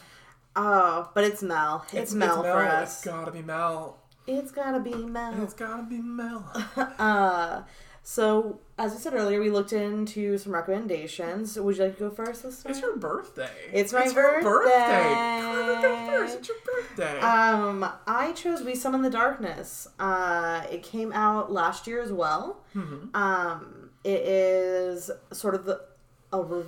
[0.56, 1.84] Oh, but it's Mel.
[1.92, 2.96] It's, Mel, for us.
[2.96, 3.98] It's gotta be Mel.
[4.26, 5.42] It's gotta be Mel.
[5.42, 6.44] It's gotta be Mel.
[6.98, 7.62] Uh,
[8.10, 11.56] so as I said earlier, we looked into some recommendations.
[11.56, 12.72] Would you like to go first this time?
[12.72, 13.48] It's your birthday.
[13.72, 15.40] It's my your birthday.
[15.42, 16.38] Carver, go first.
[16.38, 17.20] It's your birthday.
[17.20, 19.86] Um, I chose We Summon the Darkness.
[20.00, 22.64] Uh, it came out last year as well.
[22.74, 23.14] Mm-hmm.
[23.14, 25.80] Um, it is sort of the
[26.32, 26.64] a re-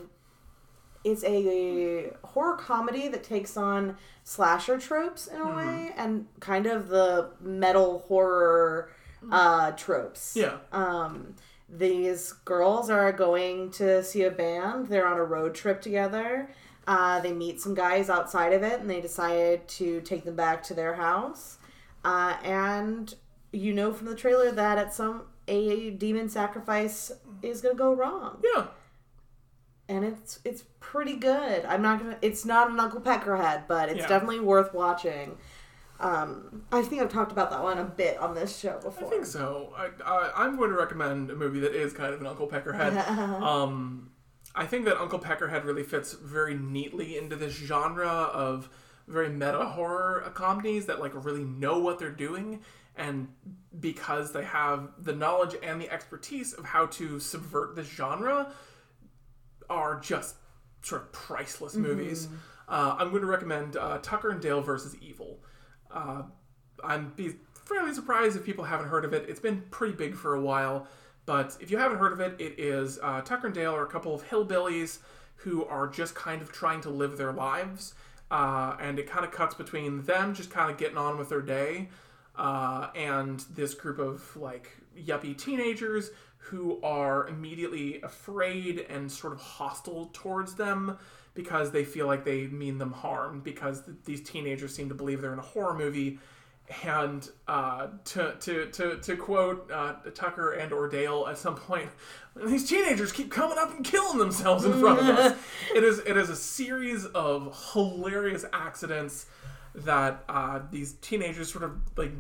[1.03, 5.57] it's a horror comedy that takes on slasher tropes in a Mm-hmm.
[5.57, 8.91] way and kind of the metal horror
[9.31, 10.35] uh, tropes.
[10.37, 10.59] yeah.
[10.73, 11.35] Um,
[11.69, 14.89] these girls are going to see a band.
[14.89, 16.51] They're on a road trip together.
[16.87, 20.63] Uh, they meet some guys outside of it, and they decide to take them back
[20.65, 21.59] to their house.
[22.05, 23.15] Uh, and
[23.53, 27.13] you know from the trailer that at some a demon sacrifice
[27.43, 28.67] is gonna go wrong, Yeah.
[29.89, 31.65] and it's it's pretty good.
[31.65, 32.19] I'm not gonna.
[32.23, 34.09] It's not an Uncle Peckerhead, but it's Yeah.
[34.09, 35.39] definitely worth watching.
[36.03, 39.07] Um, I think I've talked about that one a bit on this show before.
[39.07, 39.73] I think so.
[39.77, 43.09] I, I, I'm going to recommend a movie that is kind of an Uncle Peckerhead.
[43.41, 44.11] um,
[44.55, 48.69] I think that Uncle Peckerhead really fits very neatly into this genre of
[49.07, 52.61] very meta horror comedies that like really know what they're doing,
[52.97, 53.29] and
[53.79, 58.53] because they have the knowledge and the expertise of how to subvert this genre,
[59.71, 60.35] are just
[60.83, 62.29] sort of priceless movies.
[62.69, 65.39] Uh, I'm going to recommend uh, Tucker and Dale versus Evil.
[65.93, 66.23] Uh,
[66.83, 67.35] I'd be
[67.65, 69.29] fairly surprised if people haven't heard of it.
[69.29, 70.87] It's been pretty big for a while,
[71.27, 73.89] but if you haven't heard of it, it is uh, Tucker and Dale are a
[73.89, 74.99] couple of hillbillies
[75.37, 77.95] who are just kind of trying to live their lives,
[78.31, 81.43] uh, and it kind of cuts between them just kind of getting on with their
[81.43, 81.89] day,
[82.37, 86.11] uh, and this group of like yuppie teenagers
[86.47, 90.99] who are immediately afraid and sort of hostile towards them
[91.35, 95.23] because they feel like they mean them harm because th- these teenagers seem to believe
[95.23, 96.19] they're in a horror movie
[96.85, 101.91] and uh, to, to, to, to quote uh, Tucker and or Dale at some point,
[102.35, 105.39] these teenagers keep coming up and killing themselves in front of us.
[105.75, 109.27] It is it is a series of hilarious accidents
[109.75, 112.13] that uh, these teenagers sort of like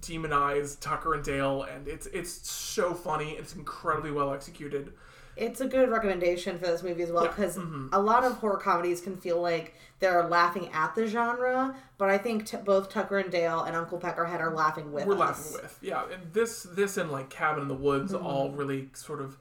[0.00, 3.32] demonize Tucker and Dale, and it's it's so funny.
[3.32, 4.92] It's incredibly well executed.
[5.36, 7.88] it's a good recommendation for this movie as well Yeah, because mhm.
[7.92, 12.18] a lot of horror comedies can feel like they're laughing at the genre, but I
[12.18, 15.18] think t- both Tucker and Dale and Uncle Peckerhead are laughing with We're us.
[15.52, 16.04] laughing with yeah.
[16.12, 19.36] And this this and like Cabin in the Woods all really sort of.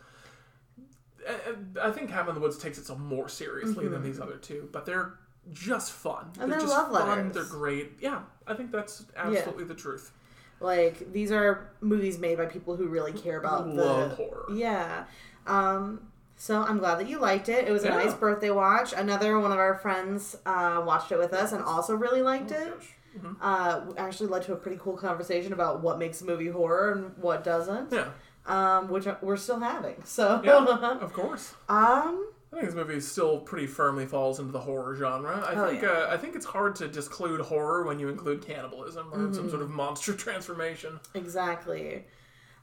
[1.82, 4.86] I- think Cabin in the Woods takes itself more seriously than these other two, but
[4.86, 5.14] they're
[5.52, 6.32] just fun.
[6.40, 7.08] And they're just love fun.
[7.10, 7.34] letters.
[7.34, 7.94] They're great.
[8.00, 10.12] Yeah, I think that's absolutely the truth.
[10.60, 14.46] Like these are movies made by people who really care about Love the horror.
[14.54, 15.06] yeah.
[15.46, 16.02] Um,
[16.36, 17.68] so I'm glad that you liked it.
[17.68, 17.96] It was a Yeah.
[17.98, 18.94] nice birthday watch.
[18.94, 22.74] Another one of our friends uh, watched it with us and also really liked it.
[22.78, 22.94] Gosh.
[23.20, 23.36] Mhm.
[23.42, 27.18] Uh, actually led to a pretty cool conversation about what makes a movie horror and
[27.18, 27.92] what doesn't.
[27.92, 28.10] Yeah,
[28.46, 30.04] Um, which we're still having.
[30.06, 30.64] So yeah,
[31.02, 31.56] of course.
[31.70, 35.44] um, I think this movie still pretty firmly falls into the horror genre.
[35.46, 35.90] I Oh, think yeah.
[35.90, 39.34] uh, I think it's hard to disclude horror when you include cannibalism or Mm-hmm.
[39.34, 41.00] some sort of monster transformation.
[41.14, 42.06] exactly.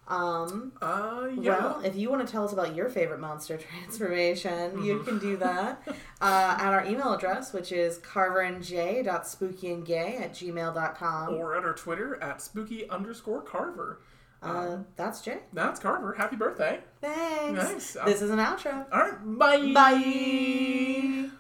[0.09, 1.59] Um, Uh, yeah.
[1.59, 5.05] Well, if you want to tell us about your favorite monster transformation, you Mm-hmm.
[5.05, 5.83] can do that
[6.21, 7.99] uh, at our email address, which is
[9.05, 11.35] carverandj.spookyandgay at gmail.com.
[11.35, 14.01] or at our Twitter at spooky underscore Carver.
[14.45, 15.39] Uh, that's Jay.
[15.53, 16.13] That's Carver.
[16.15, 16.81] Happy birthday.
[17.01, 17.95] Thanks.
[17.97, 17.97] Nice.
[18.05, 18.85] This is an outro.
[18.93, 19.39] All right.
[19.39, 19.73] Bye.
[19.73, 21.31] Bye.